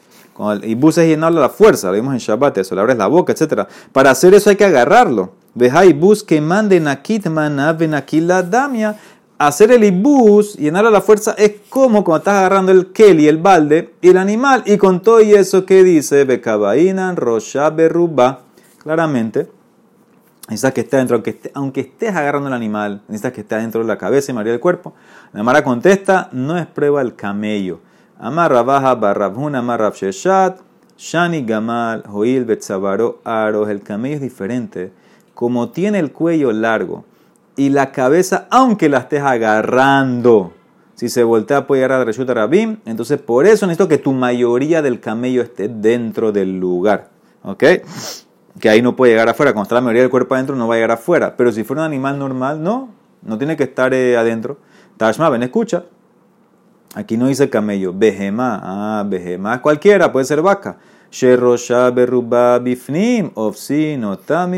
Y 0.64 0.76
bus 0.76 0.98
es 0.98 1.08
llenarle 1.08 1.38
a 1.38 1.42
la 1.42 1.50
fuerza, 1.50 1.88
lo 1.88 1.94
vimos 1.94 2.14
en 2.14 2.20
Shabbat, 2.20 2.58
eso, 2.58 2.74
le 2.74 2.82
abres 2.82 2.98
la 2.98 3.06
boca, 3.08 3.32
etc. 3.32 3.68
Para 3.92 4.12
hacer 4.12 4.34
eso 4.34 4.50
hay 4.50 4.56
que 4.56 4.66
agarrarlo. 4.66 5.34
Veja 5.54 5.86
y 5.86 5.94
bus 5.94 6.24
que 6.24 6.42
manden 6.42 6.88
aquí, 6.88 7.22
ven 7.78 7.94
aquí 7.94 8.22
la 8.22 8.42
damia 8.42 8.98
hacer 9.48 9.72
el 9.72 9.84
ibus, 9.84 10.56
llenar 10.56 10.86
a 10.86 10.92
la 10.92 11.02
fuerza, 11.02 11.34
es 11.38 11.54
como 11.70 12.04
cuando 12.04 12.20
estás 12.20 12.36
agarrando 12.36 12.72
el 12.72 12.92
keli, 12.92 13.28
el 13.28 13.38
balde, 13.38 13.96
y 14.02 14.10
el 14.10 14.18
animal, 14.18 14.64
y 14.66 14.78
con 14.78 15.02
todo 15.02 15.22
y 15.22 15.34
eso 15.34 15.66
que 15.66 15.84
dice, 15.84 16.26
bekabainan, 16.26 17.16
rosha, 17.16 17.70
berruba, 17.72 18.42
claramente, 18.78 19.48
necesitas 20.52 20.74
que 20.74 20.82
esté 20.82 20.98
dentro, 20.98 21.24
aunque, 21.54 21.82
estés 21.82 22.14
agarrando 22.14 22.50
el 22.50 22.54
animal, 22.54 23.02
necesitas 23.08 23.32
que 23.32 23.42
esté 23.42 23.56
dentro 23.56 23.82
de 23.82 23.88
la 23.88 23.98
cabeza 23.98 24.32
y 24.32 24.36
maría 24.36 24.52
del 24.52 24.60
cuerpo. 24.60 24.94
La 25.32 25.64
contesta, 25.64 26.28
no 26.34 26.58
es 26.58 26.66
prueba 26.68 27.02
el 27.02 27.16
camello. 27.16 27.80
Amarra 28.20 28.62
baja 28.62 28.94
barrabhun, 28.96 29.56
amarra 29.56 29.92
sheshat, 29.96 30.60
shani 30.98 31.44
gamal, 31.44 32.04
hoil 32.12 32.44
betzabaro, 32.44 33.22
aros. 33.24 33.70
El 33.70 33.82
camello 33.82 34.16
es 34.16 34.22
diferente. 34.22 34.92
Como 35.34 35.70
tiene 35.70 36.00
el 36.00 36.12
cuello 36.12 36.52
largo, 36.52 37.06
y 37.56 37.70
la 37.70 37.94
cabeza, 37.94 38.48
aunque 38.50 38.90
la 38.90 39.00
estés 39.00 39.22
agarrando, 39.22 40.54
si 40.96 41.08
se 41.08 41.24
voltea 41.24 41.66
puede 41.66 41.82
llegar 41.82 42.02
a 42.02 42.04
Reshut 42.04 42.30
entonces 42.86 43.22
por 43.22 43.46
eso 43.46 43.66
necesito 43.66 43.88
que 43.88 43.98
tu 43.98 44.12
mayoría 44.12 44.82
del 44.82 45.00
camello 45.00 45.42
esté 45.42 45.70
dentro 45.70 46.34
del 46.34 46.60
lugar. 46.60 47.10
¿Ok? 47.44 47.64
Que 48.60 48.70
ahí 48.70 48.82
no 48.82 48.96
puede 48.96 49.14
llegar 49.14 49.30
afuera. 49.30 49.54
Cuando 49.54 49.64
está 49.64 49.76
la 49.76 49.82
mayoría 49.82 50.02
del 50.02 50.12
cuerpo 50.12 50.36
adentro, 50.36 50.56
no 50.56 50.68
va 50.68 50.76
a 50.76 50.78
llegar 50.78 50.92
afuera. 50.92 51.36
Pero 51.38 51.52
si 51.52 51.64
fuera 51.64 51.84
un 51.84 51.88
animal 51.88 52.20
normal, 52.20 52.62
no. 52.62 52.90
No 53.22 53.38
tiene 53.38 53.56
que 53.56 53.64
estar 53.64 53.94
eh, 53.94 54.18
adentro. 54.18 54.58
Tashma, 54.98 55.30
ven, 55.30 55.44
escucha. 55.44 55.86
Aquí 56.96 57.18
no 57.18 57.28
dice 57.28 57.50
camello. 57.50 57.94
Behemá. 57.94 58.60
Ah, 58.62 59.04
behemá 59.08 59.62
cualquiera, 59.62 60.12
puede 60.12 60.26
ser 60.26 60.42
vaca. 60.42 60.78
Sherosha 61.12 61.92
beruba 61.92 62.58
bifnim, 62.60 63.32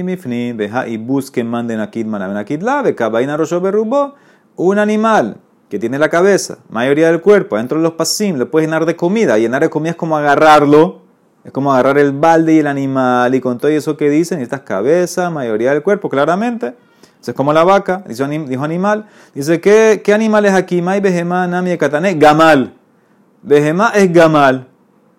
bifnim, 0.04 0.56
veja 0.56 0.88
y 0.88 0.98
busquen 0.98 1.48
manden 1.48 1.80
akid 1.80 2.06
manaben 2.06 2.38
akid 2.38 2.62
la, 2.62 2.84
bekabaina 2.84 3.36
rosho 3.36 3.60
berubo, 3.60 4.14
un 4.56 4.78
animal 4.78 5.38
que 5.68 5.80
tiene 5.80 5.98
la 5.98 6.10
cabeza, 6.10 6.60
mayoría 6.70 7.08
del 7.08 7.22
cuerpo, 7.22 7.58
dentro 7.58 7.80
de 7.80 7.84
los 7.84 7.94
pasim, 7.94 8.38
le 8.38 8.46
puedes 8.46 8.68
llenar 8.68 8.86
de 8.86 8.96
comida. 8.96 9.40
Llenar 9.40 9.64
de 9.64 9.72
comida 9.72 9.92
es 9.92 9.96
como 9.96 10.16
agarrarlo, 10.16 11.02
es 11.44 11.52
como 11.52 11.74
agarrar 11.74 11.98
el 11.98 12.12
balde 12.12 12.54
y 12.54 12.60
el 12.60 12.68
animal, 12.68 13.36
y 13.36 13.42
con 13.42 13.58
todo 13.58 13.70
eso 13.70 13.98
que 13.98 14.10
dicen, 14.10 14.42
estas 14.42 14.62
cabeza, 14.62 15.30
mayoría 15.30 15.72
del 15.72 15.84
cuerpo, 15.84 16.10
claramente. 16.10 16.76
Es 17.26 17.34
como 17.34 17.54
la 17.54 17.64
vaca, 17.64 18.04
dijo, 18.08 18.64
animal. 18.64 19.06
Dice, 19.34 19.62
¿qué, 19.62 20.02
qué 20.04 20.14
animal 20.14 20.46
es 20.46 20.54
aquí? 20.54 20.82
Mai 20.82 21.00
behemá, 21.00 21.48
nami, 21.48 21.78
katane, 21.78 22.16
gamal. 22.16 22.74
Behemá 23.42 23.92
es 23.96 24.12
gamal. 24.12 24.68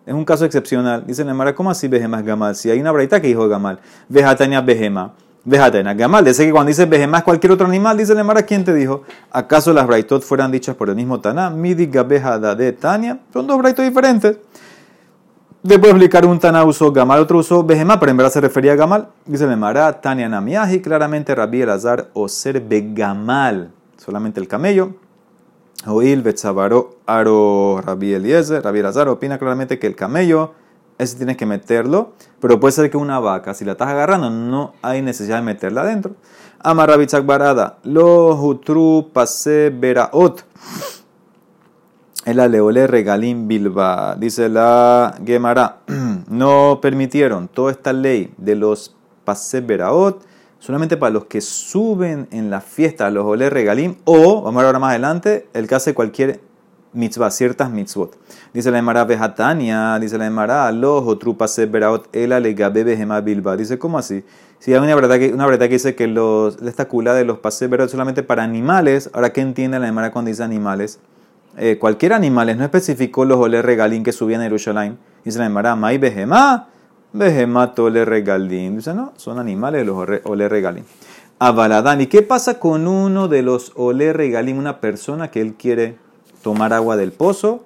Es 0.07 0.13
un 0.13 0.25
caso 0.25 0.45
excepcional. 0.45 1.07
Dice 1.07 1.25
Nemara, 1.25 1.55
¿cómo 1.55 1.71
así 1.71 1.89
Behemá 1.89 2.19
es 2.19 2.27
Gamal? 2.27 2.55
Si 2.57 2.71
hay 2.71 2.79
una 2.79 2.93
braita 2.93 3.21
que 3.21 3.29
dijo 3.29 3.49
Gamal. 3.49 3.79
Vejatania 4.09 4.61
Behemá. 4.61 5.15
Vejatania 5.45 5.95
Gamal. 5.95 6.25
Dice 6.25 6.45
que 6.45 6.53
cuando 6.53 6.69
dice 6.69 6.85
Behemá 6.85 7.19
es 7.19 7.25
cualquier 7.25 7.53
otro 7.53 7.67
animal, 7.67 7.97
dice 7.97 8.15
Nemara, 8.15 8.43
¿quién 8.43 8.65
te 8.65 8.75
dijo? 8.75 9.03
¿Acaso 9.31 9.73
las 9.73 9.87
braitot 9.87 10.23
fueran 10.23 10.53
dichas 10.53 10.77
por 10.77 10.91
el 10.91 10.97
mismo 10.97 11.21
Taná? 11.21 11.49
Midi 11.49 11.87
Gabejada 11.87 12.55
de 12.55 12.73
Tania. 12.73 13.19
Son 13.33 13.47
dos 13.47 13.57
braitos 13.57 13.83
diferentes. 13.83 14.37
Después 15.65 15.93
explicar 15.93 16.27
un 16.27 16.39
Taná 16.39 16.63
usó 16.63 16.93
Gamal, 16.93 17.21
otro 17.21 17.39
usó 17.39 17.65
Behemá, 17.65 17.99
pero 17.99 18.11
en 18.11 18.19
verdad 18.19 18.31
se 18.31 18.43
refería 18.43 18.75
a 18.75 18.77
Gamal. 18.77 19.09
Dice 19.25 19.47
Nemara, 19.47 19.99
Tania 20.03 20.29
Namiaji, 20.29 20.83
claramente 20.83 21.35
Rabbi 21.35 21.63
Elazar 21.63 22.11
o 22.13 22.29
ser 22.29 22.61
Begamal. 22.61 23.71
Solamente 23.97 24.41
el 24.41 24.47
camello. 24.47 24.91
Oil 25.87 26.21
Betzabaro 26.21 26.99
Aro 27.07 27.81
Rabbi 27.83 28.13
Eliezer. 28.13 28.63
Rabbi 28.63 28.81
Elazar 28.81 29.09
opina 29.09 29.39
claramente 29.39 29.79
que 29.79 29.87
el 29.87 29.97
camello, 29.97 30.53
ese 30.99 31.17
tienes 31.17 31.39
que 31.39 31.47
meterlo, 31.47 32.13
pero 32.41 32.61
puede 32.61 32.73
ser 32.73 32.91
que 32.91 32.99
una 32.99 33.19
vaca, 33.19 33.55
si 33.55 33.65
la 33.65 33.73
estás 33.73 33.89
agarrando, 33.89 34.29
no 34.29 34.75
hay 34.83 35.01
necesidad 35.01 35.37
de 35.37 35.45
meterla 35.45 35.81
adentro. 35.81 36.15
Amar 36.61 36.91
Rabbi 36.91 37.07
Barada. 37.25 37.79
Lo 37.85 38.35
Hutru 38.35 39.09
Pase 39.15 39.71
Beraot. 39.75 40.45
El 42.25 42.41
aleole 42.41 42.87
regalín 42.87 43.49
bilba. 43.49 44.17
Dice 44.17 44.49
la 44.49 45.15
Gemara. 45.25 45.79
no 46.29 46.79
permitieron 46.81 47.49
toda 47.49 47.71
esta 47.71 47.93
ley 47.93 48.33
de 48.39 48.55
los 48.55 48.97
Pase 49.25 49.61
Beraot 49.61 50.23
solamente 50.59 50.97
para 50.97 51.13
los 51.13 51.27
que 51.27 51.43
suben 51.43 52.27
en 52.31 52.49
la 52.49 52.63
fiesta 52.63 53.11
los 53.11 53.27
oler 53.27 53.53
regalim 53.53 53.97
o, 54.05 54.43
vamos 54.43 54.55
a 54.55 54.59
ver 54.61 54.67
ahora 54.67 54.79
más 54.79 54.91
adelante, 54.91 55.47
el 55.53 55.69
que 55.69 55.75
hace 55.75 55.93
cualquier 55.93 56.41
mitzvah, 56.95 57.31
ciertas 57.31 57.71
mitzvot. 57.71 58.17
Dice 58.55 58.71
la 58.71 58.79
Emara 58.79 59.05
Bejatania, 59.05 59.99
dice 59.99 60.17
la 60.17 60.27
Emara, 60.27 60.73
los 60.73 61.07
otrupas 61.07 61.61
beraot 61.71 62.09
el 62.15 62.33
alegabe 62.33 62.85
behema 62.85 63.21
bilba. 63.21 63.57
Dice, 63.59 63.79
¿cómo 63.79 63.99
así? 63.99 64.25
Si 64.59 64.73
hay 64.73 64.79
una 64.79 64.95
verdad 64.95 65.19
que, 65.19 65.35
una 65.35 65.45
verdad 65.45 65.67
que 65.67 65.75
dice 65.75 65.95
que 65.95 66.07
los, 66.07 66.57
esta 66.63 66.89
cula 66.89 67.13
de 67.13 67.27
los 67.27 67.39
pases 67.41 67.69
beraot 67.69 67.91
solamente 67.91 68.23
para 68.23 68.43
animales, 68.43 69.11
ahora 69.13 69.35
¿qué 69.35 69.43
entiende 69.43 69.79
la 69.79 69.89
Emara 69.89 70.13
cuando 70.13 70.31
dice 70.31 70.45
animales? 70.45 70.99
Eh, 71.57 71.79
cualquier 71.79 72.13
animales, 72.13 72.57
no 72.57 72.65
especificó 72.65 73.25
los 73.25 73.39
oler 73.39 73.65
regalim 73.65 74.03
que 74.03 74.13
subían 74.13 74.41
a 74.41 74.45
Jerusalén. 74.45 74.99
Dice 75.25 75.39
la 75.39 75.47
Emara, 75.47 75.77
mai 75.77 75.99
behema 75.99 76.69
Behemato 77.15 77.91
le 77.91 78.05
regalín. 78.05 78.77
Dice, 78.77 78.93
no, 78.93 79.13
son 79.17 79.39
animales 79.39 79.87
los 79.87 79.97
ole 80.25 80.49
regalín. 80.49 80.85
Avaladán. 81.39 82.01
¿Y 82.01 82.09
qué 82.09 82.23
pasa 82.23 82.59
con 82.59 82.89
uno 82.89 83.29
de 83.29 83.43
los 83.43 83.73
ole 83.77 84.13
regalín? 84.13 84.59
Una 84.59 84.81
persona 84.81 85.31
que 85.31 85.41
él 85.41 85.55
quiere 85.55 85.97
tomar 86.43 86.73
agua 86.73 86.97
del 86.97 87.13
pozo. 87.13 87.65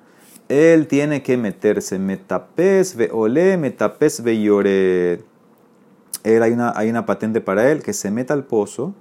Él 0.51 0.87
tiene 0.87 1.23
que 1.23 1.39
meterse. 1.39 1.99
Metapes 1.99 2.95
ve 2.95 3.09
ole, 3.11 3.57
metapes 3.57 4.23
ve 4.23 4.39
llore. 4.39 5.25
Él 6.25 6.43
hay 6.43 6.53
una, 6.53 6.75
hay 6.77 6.91
una 6.91 7.07
patente 7.07 7.41
para 7.41 7.71
él 7.71 7.83
que 7.83 7.95
se 7.95 8.11
meta 8.11 8.35
al 8.35 8.45
pozo. 8.45 8.93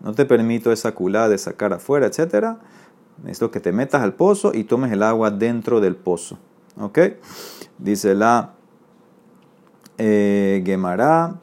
No 0.00 0.14
te 0.14 0.24
permito 0.24 0.70
esa 0.70 0.92
culada 0.92 1.28
de 1.28 1.38
sacar 1.38 1.72
afuera, 1.72 2.06
etc. 2.06 2.58
Necesito 3.22 3.50
que 3.50 3.60
te 3.60 3.72
metas 3.72 4.02
al 4.02 4.14
pozo 4.14 4.52
y 4.54 4.64
tomes 4.64 4.92
el 4.92 5.02
agua 5.02 5.30
dentro 5.30 5.80
del 5.80 5.96
pozo. 5.96 6.38
¿Ok? 6.78 6.98
Dice 7.78 8.14
la 8.14 8.54
eh, 9.98 10.62
Gemara. 10.64 11.34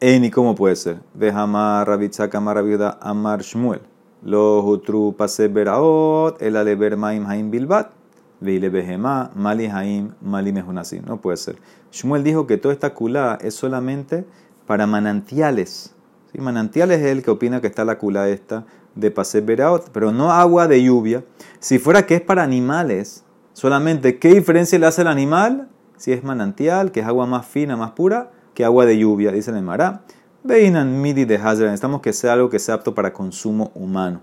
Eni, 0.00 0.30
¿cómo 0.30 0.54
puede 0.54 0.76
ser? 0.76 1.00
Vejama 1.14 1.84
Rabitzaka 1.84 2.40
Maraviuda 2.40 2.98
Amar 3.00 3.42
Shmuel. 3.42 3.80
Lo 4.22 4.60
Hutru 4.64 5.14
Pase 5.16 5.48
Beraot, 5.48 6.40
el 6.40 6.56
Aleber 6.56 6.96
Maim 6.96 7.26
Haim 7.26 7.50
Bilbat. 7.50 7.92
Veile 8.40 8.70
Behema, 8.70 9.30
Mali 9.36 9.66
Haim, 9.66 10.14
Mali 10.20 10.52
Mehunasim. 10.52 11.04
No 11.06 11.20
puede 11.20 11.36
ser. 11.36 11.56
Shmuel 11.92 12.24
dijo 12.24 12.46
que 12.46 12.56
toda 12.56 12.74
esta 12.74 12.94
culá 12.94 13.38
es 13.40 13.54
solamente 13.54 14.24
para 14.66 14.86
manantiales. 14.86 15.94
¿Sí? 16.32 16.38
Manantiales 16.40 17.00
es 17.00 17.06
el 17.06 17.22
que 17.22 17.30
opina 17.30 17.60
que 17.60 17.68
está 17.68 17.84
la 17.84 17.98
culá 17.98 18.28
esta 18.28 18.64
de 18.94 19.10
Pase 19.10 19.40
Beraot, 19.40 19.90
pero 19.92 20.12
no 20.12 20.30
agua 20.32 20.68
de 20.68 20.82
lluvia. 20.82 21.24
Si 21.60 21.78
fuera 21.78 22.06
que 22.06 22.16
es 22.16 22.20
para 22.20 22.42
animales, 22.42 23.24
solamente, 23.52 24.18
¿qué 24.18 24.34
diferencia 24.34 24.78
le 24.78 24.86
hace 24.86 25.02
al 25.02 25.08
animal? 25.08 25.68
si 26.02 26.10
es 26.10 26.24
manantial, 26.24 26.90
que 26.90 26.98
es 26.98 27.06
agua 27.06 27.26
más 27.26 27.46
fina, 27.46 27.76
más 27.76 27.92
pura, 27.92 28.32
que 28.54 28.64
agua 28.64 28.86
de 28.86 28.98
lluvia, 28.98 29.30
dice 29.30 29.52
el 29.52 29.62
Mará. 29.62 30.02
Veinan 30.42 31.00
midi 31.00 31.24
de 31.24 31.36
Hazard, 31.36 31.66
necesitamos 31.66 32.00
que 32.00 32.12
sea 32.12 32.32
algo 32.32 32.50
que 32.50 32.58
sea 32.58 32.74
apto 32.74 32.92
para 32.92 33.12
consumo 33.12 33.70
humano. 33.76 34.20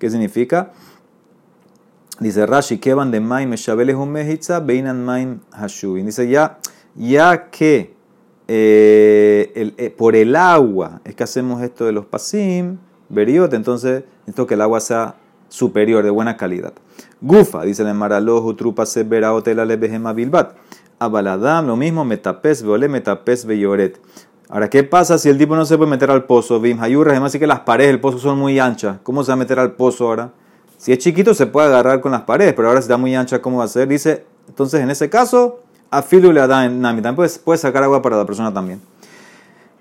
¿Qué 0.00 0.10
significa? 0.10 0.72
Dice 2.18 2.44
Rashi, 2.44 2.78
que 2.78 2.92
van 2.92 3.12
de 3.12 3.20
maim 3.20 3.54
veinan 4.64 5.04
maim 5.04 5.38
hashubin. 5.52 6.06
Dice 6.06 6.28
ya, 6.28 6.58
ya 6.96 7.50
que 7.50 7.94
eh, 8.48 9.72
eh, 9.78 9.90
por 9.90 10.16
el 10.16 10.34
agua 10.34 11.02
es 11.04 11.14
que 11.14 11.22
hacemos 11.22 11.62
esto 11.62 11.84
de 11.84 11.92
los 11.92 12.06
pasim, 12.06 12.78
beriot, 13.08 13.52
entonces 13.54 14.04
necesito 14.20 14.46
que 14.46 14.54
el 14.54 14.62
agua 14.62 14.80
sea 14.80 15.16
superior, 15.48 16.04
de 16.04 16.10
buena 16.10 16.36
calidad. 16.36 16.72
Gufa, 17.20 17.62
dice 17.62 17.82
el 17.82 17.94
Mara, 17.94 18.20
trupa 18.56 18.86
se 18.86 19.04
verá 19.04 19.32
hotel 19.32 19.66
le 19.66 19.76
bilbat. 19.76 20.54
Abaladam, 20.98 21.66
lo 21.66 21.76
mismo, 21.76 22.04
metapes, 22.04 22.62
veole, 22.62 22.88
metapes, 22.88 23.44
veyoret. 23.44 24.00
Ahora, 24.48 24.70
¿qué 24.70 24.84
pasa 24.84 25.18
si 25.18 25.28
el 25.28 25.38
tipo 25.38 25.56
no 25.56 25.64
se 25.64 25.76
puede 25.76 25.90
meter 25.90 26.10
al 26.10 26.24
pozo? 26.24 26.60
Bim, 26.60 26.80
hayurra, 26.80 27.10
además 27.10 27.32
que 27.32 27.46
las 27.46 27.60
paredes 27.60 27.92
del 27.92 28.00
pozo 28.00 28.18
son 28.18 28.38
muy 28.38 28.58
anchas. 28.58 28.98
¿Cómo 29.02 29.24
se 29.24 29.28
va 29.28 29.34
a 29.34 29.36
meter 29.36 29.58
al 29.58 29.72
pozo 29.72 30.06
ahora? 30.06 30.30
Si 30.78 30.92
es 30.92 30.98
chiquito 30.98 31.34
se 31.34 31.46
puede 31.46 31.66
agarrar 31.66 32.00
con 32.00 32.12
las 32.12 32.22
paredes, 32.22 32.54
pero 32.54 32.68
ahora 32.68 32.80
si 32.80 32.84
está 32.84 32.96
muy 32.96 33.14
ancha, 33.14 33.42
¿cómo 33.42 33.58
va 33.58 33.64
a 33.64 33.68
ser? 33.68 33.88
Dice, 33.88 34.24
entonces 34.48 34.80
en 34.80 34.90
ese 34.90 35.10
caso, 35.10 35.60
afilu 35.90 36.32
le 36.32 36.46
da 36.46 36.64
en 36.64 36.80
nami. 36.80 37.02
También 37.02 37.28
puede 37.44 37.58
sacar 37.58 37.82
agua 37.82 38.02
para 38.02 38.16
la 38.16 38.24
persona 38.24 38.52
también. 38.52 38.80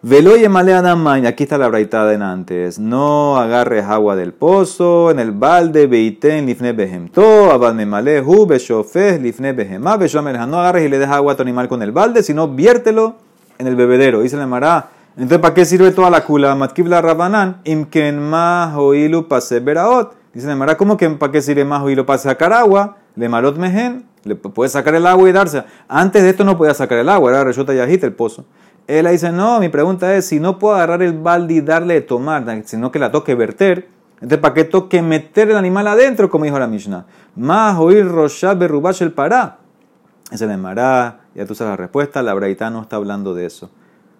Veloye 0.07 0.47
maleadamain, 0.49 1.25
aquí 1.25 1.45
está 1.45 1.57
la 1.57 1.67
braitada 1.67 2.13
en 2.13 2.21
antes. 2.21 2.77
No 2.77 3.37
agarres 3.37 3.85
agua 3.85 4.15
del 4.15 4.33
pozo, 4.33 5.09
en 5.09 5.17
el 5.17 5.31
balde, 5.31 5.87
beiten, 5.87 6.45
lifne 6.45 6.73
behemto, 6.73 7.49
abadme 7.49 7.87
malehu, 7.87 8.45
beshofeh, 8.45 9.17
lifne 9.17 9.53
behemá, 9.53 9.97
No 9.97 10.59
agarres 10.59 10.85
y 10.85 10.89
le 10.89 10.99
dejas 10.99 11.15
agua 11.15 11.33
a 11.33 11.35
tu 11.35 11.41
animal 11.41 11.67
con 11.67 11.81
el 11.81 11.91
balde, 11.91 12.21
sino 12.21 12.47
viértelo 12.47 13.15
en 13.57 13.65
el 13.65 13.75
bebedero. 13.75 14.21
Dice 14.21 14.37
la 14.37 14.45
Mará, 14.45 14.89
Entonces, 15.17 15.39
¿para 15.39 15.55
qué 15.55 15.65
sirve 15.65 15.89
toda 15.89 16.11
la 16.11 16.23
kula? 16.23 16.53
Matkib 16.53 16.85
la 16.85 17.01
rabanán, 17.01 17.61
imken 17.63 18.19
más 18.19 18.75
oilu 18.75 19.27
pase 19.27 19.59
beraot. 19.59 20.13
Dice 20.35 20.45
Nemara, 20.45 20.77
¿cómo 20.77 20.97
que 20.97 21.09
para 21.09 21.31
qué 21.31 21.41
sirve 21.41 21.65
más 21.65 21.81
oílo 21.81 22.05
para 22.05 22.19
sacar 22.19 22.53
agua? 22.53 22.97
Le 23.15 23.27
malot 23.27 23.57
mehen, 23.57 24.05
le 24.23 24.35
puede 24.35 24.69
sacar 24.69 24.93
el 24.93 25.07
agua 25.07 25.27
y 25.27 25.31
darse. 25.31 25.63
Antes 25.87 26.21
de 26.21 26.29
esto 26.29 26.43
no 26.43 26.55
podía 26.59 26.75
sacar 26.75 26.99
el 26.99 27.09
agua, 27.09 27.31
era 27.31 27.43
reyota 27.43 27.73
yajita 27.73 28.05
el 28.05 28.13
pozo. 28.13 28.45
Él 28.87 29.07
dice, 29.09 29.31
no, 29.31 29.59
mi 29.59 29.69
pregunta 29.69 30.15
es, 30.15 30.27
si 30.27 30.39
no 30.39 30.59
puedo 30.59 30.75
agarrar 30.75 31.01
el 31.01 31.13
balde 31.13 31.55
y 31.55 31.61
darle 31.61 31.95
de 31.95 32.01
tomar, 32.01 32.45
sino 32.65 32.91
que 32.91 32.99
la 32.99 33.11
toque 33.11 33.33
verter, 33.33 33.89
entonces 34.15 34.37
¿para 34.37 34.53
qué 34.53 34.63
toque 34.63 35.01
meter 35.01 35.49
el 35.49 35.57
animal 35.57 35.87
adentro, 35.87 36.29
como 36.29 36.45
dijo 36.45 36.59
la 36.59 36.67
Mishnah? 36.67 37.05
Más 37.35 37.77
oír 37.77 38.07
roshab 38.07 38.57
berrubash 38.57 39.01
el 39.01 39.11
pará. 39.11 39.57
Ese 40.31 40.47
le 40.47 40.57
mará, 40.57 41.21
ya 41.35 41.45
tú 41.45 41.53
sabes 41.53 41.71
la 41.71 41.77
respuesta, 41.77 42.23
la 42.23 42.33
braita 42.33 42.69
no 42.69 42.81
está 42.81 42.95
hablando 42.95 43.33
de 43.33 43.45
eso. 43.45 43.69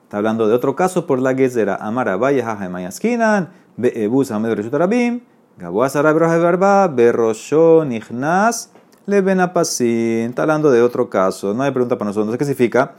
Está 0.03 0.17
hablando 0.17 0.47
de 0.47 0.53
otro 0.53 0.75
caso 0.75 1.07
por 1.07 1.19
la 1.19 1.33
gezera. 1.33 1.75
Amara 1.75 2.17
vaya 2.17 2.45
jaja 2.45 2.69
mayaskinan, 2.69 3.49
beebus 3.77 4.31
amed 4.31 4.69
rabim, 4.71 5.21
gaboas 5.57 5.95
arabroja 5.95 6.37
barba, 6.37 6.87
berrosho 6.87 7.85
nichnas, 7.85 8.71
le 9.07 9.21
benapasin. 9.21 10.29
Está 10.29 10.43
hablando 10.43 10.69
de 10.69 10.81
otro 10.81 11.09
caso. 11.09 11.53
No 11.53 11.63
hay 11.63 11.71
pregunta 11.71 11.97
para 11.97 12.09
nosotros. 12.09 12.37
¿Qué 12.37 12.45
significa? 12.45 12.93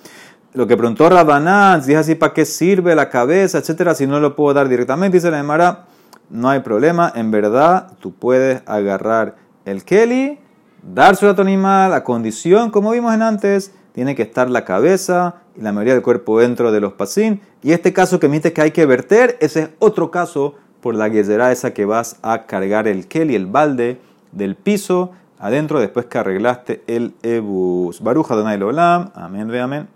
Lo 0.57 0.67
que 0.67 0.75
preguntó 0.75 1.11
Rabanán, 1.11 1.81
dice 1.81 1.99
así, 1.99 2.15
¿para 2.15 2.33
qué 2.33 2.47
sirve 2.47 2.95
la 2.95 3.11
cabeza, 3.11 3.59
etcétera? 3.59 3.95
Si 3.95 4.07
no 4.07 4.21
lo 4.21 4.35
puedo 4.35 4.55
dar 4.55 4.71
directamente, 4.71 5.19
dice 5.19 5.31
la 5.31 5.39
Emara, 5.39 5.85
no 6.31 6.49
hay 6.49 6.61
problema. 6.61 7.13
En 7.15 7.31
verdad, 7.31 7.93
tú 8.01 8.15
puedes 8.15 8.63
agarrar 8.65 9.37
el 9.67 9.85
Kelly, 9.85 10.39
dárselo 10.83 11.33
a 11.33 11.35
tu 11.35 11.43
animal, 11.43 11.93
a 11.93 12.03
condición, 12.03 12.71
como 12.71 12.93
vimos 12.93 13.13
en 13.13 13.21
antes, 13.21 13.75
tiene 13.93 14.15
que 14.15 14.23
estar 14.23 14.49
la 14.49 14.65
cabeza 14.65 15.35
y 15.59 15.61
la 15.61 15.73
mayoría 15.73 15.93
del 15.93 16.03
cuerpo 16.03 16.41
dentro 16.41 16.73
de 16.73 16.81
los 16.81 16.95
pasín. 16.95 17.43
Y 17.63 17.73
este 17.73 17.93
caso 17.93 18.19
que 18.19 18.31
me 18.31 18.37
dice 18.37 18.55
que 18.55 18.63
hay 18.63 18.71
que 18.71 18.87
verter, 18.87 19.37
ese 19.43 19.61
es 19.61 19.69
otro 19.79 20.11
caso 20.11 20.55
por 20.81 20.95
la 20.95 21.11
guerrera 21.11 21.53
esa 21.53 21.75
que 21.75 21.85
vas 21.85 22.17
a 22.23 22.47
cargar 22.47 22.89
el 22.89 23.09
Kelly, 23.09 23.35
el 23.35 23.45
balde 23.45 24.01
del 24.33 24.57
piso 24.57 25.11
adentro 25.39 25.81
después 25.81 26.07
que 26.07 26.17
arreglaste 26.17 26.83
el 26.87 27.15
ebus. 27.23 28.01
Baruja 28.01 28.35
Donai 28.35 28.63
Olam. 28.63 29.11
Amén, 29.15 29.49
ve 29.49 29.61
amén. 29.61 29.85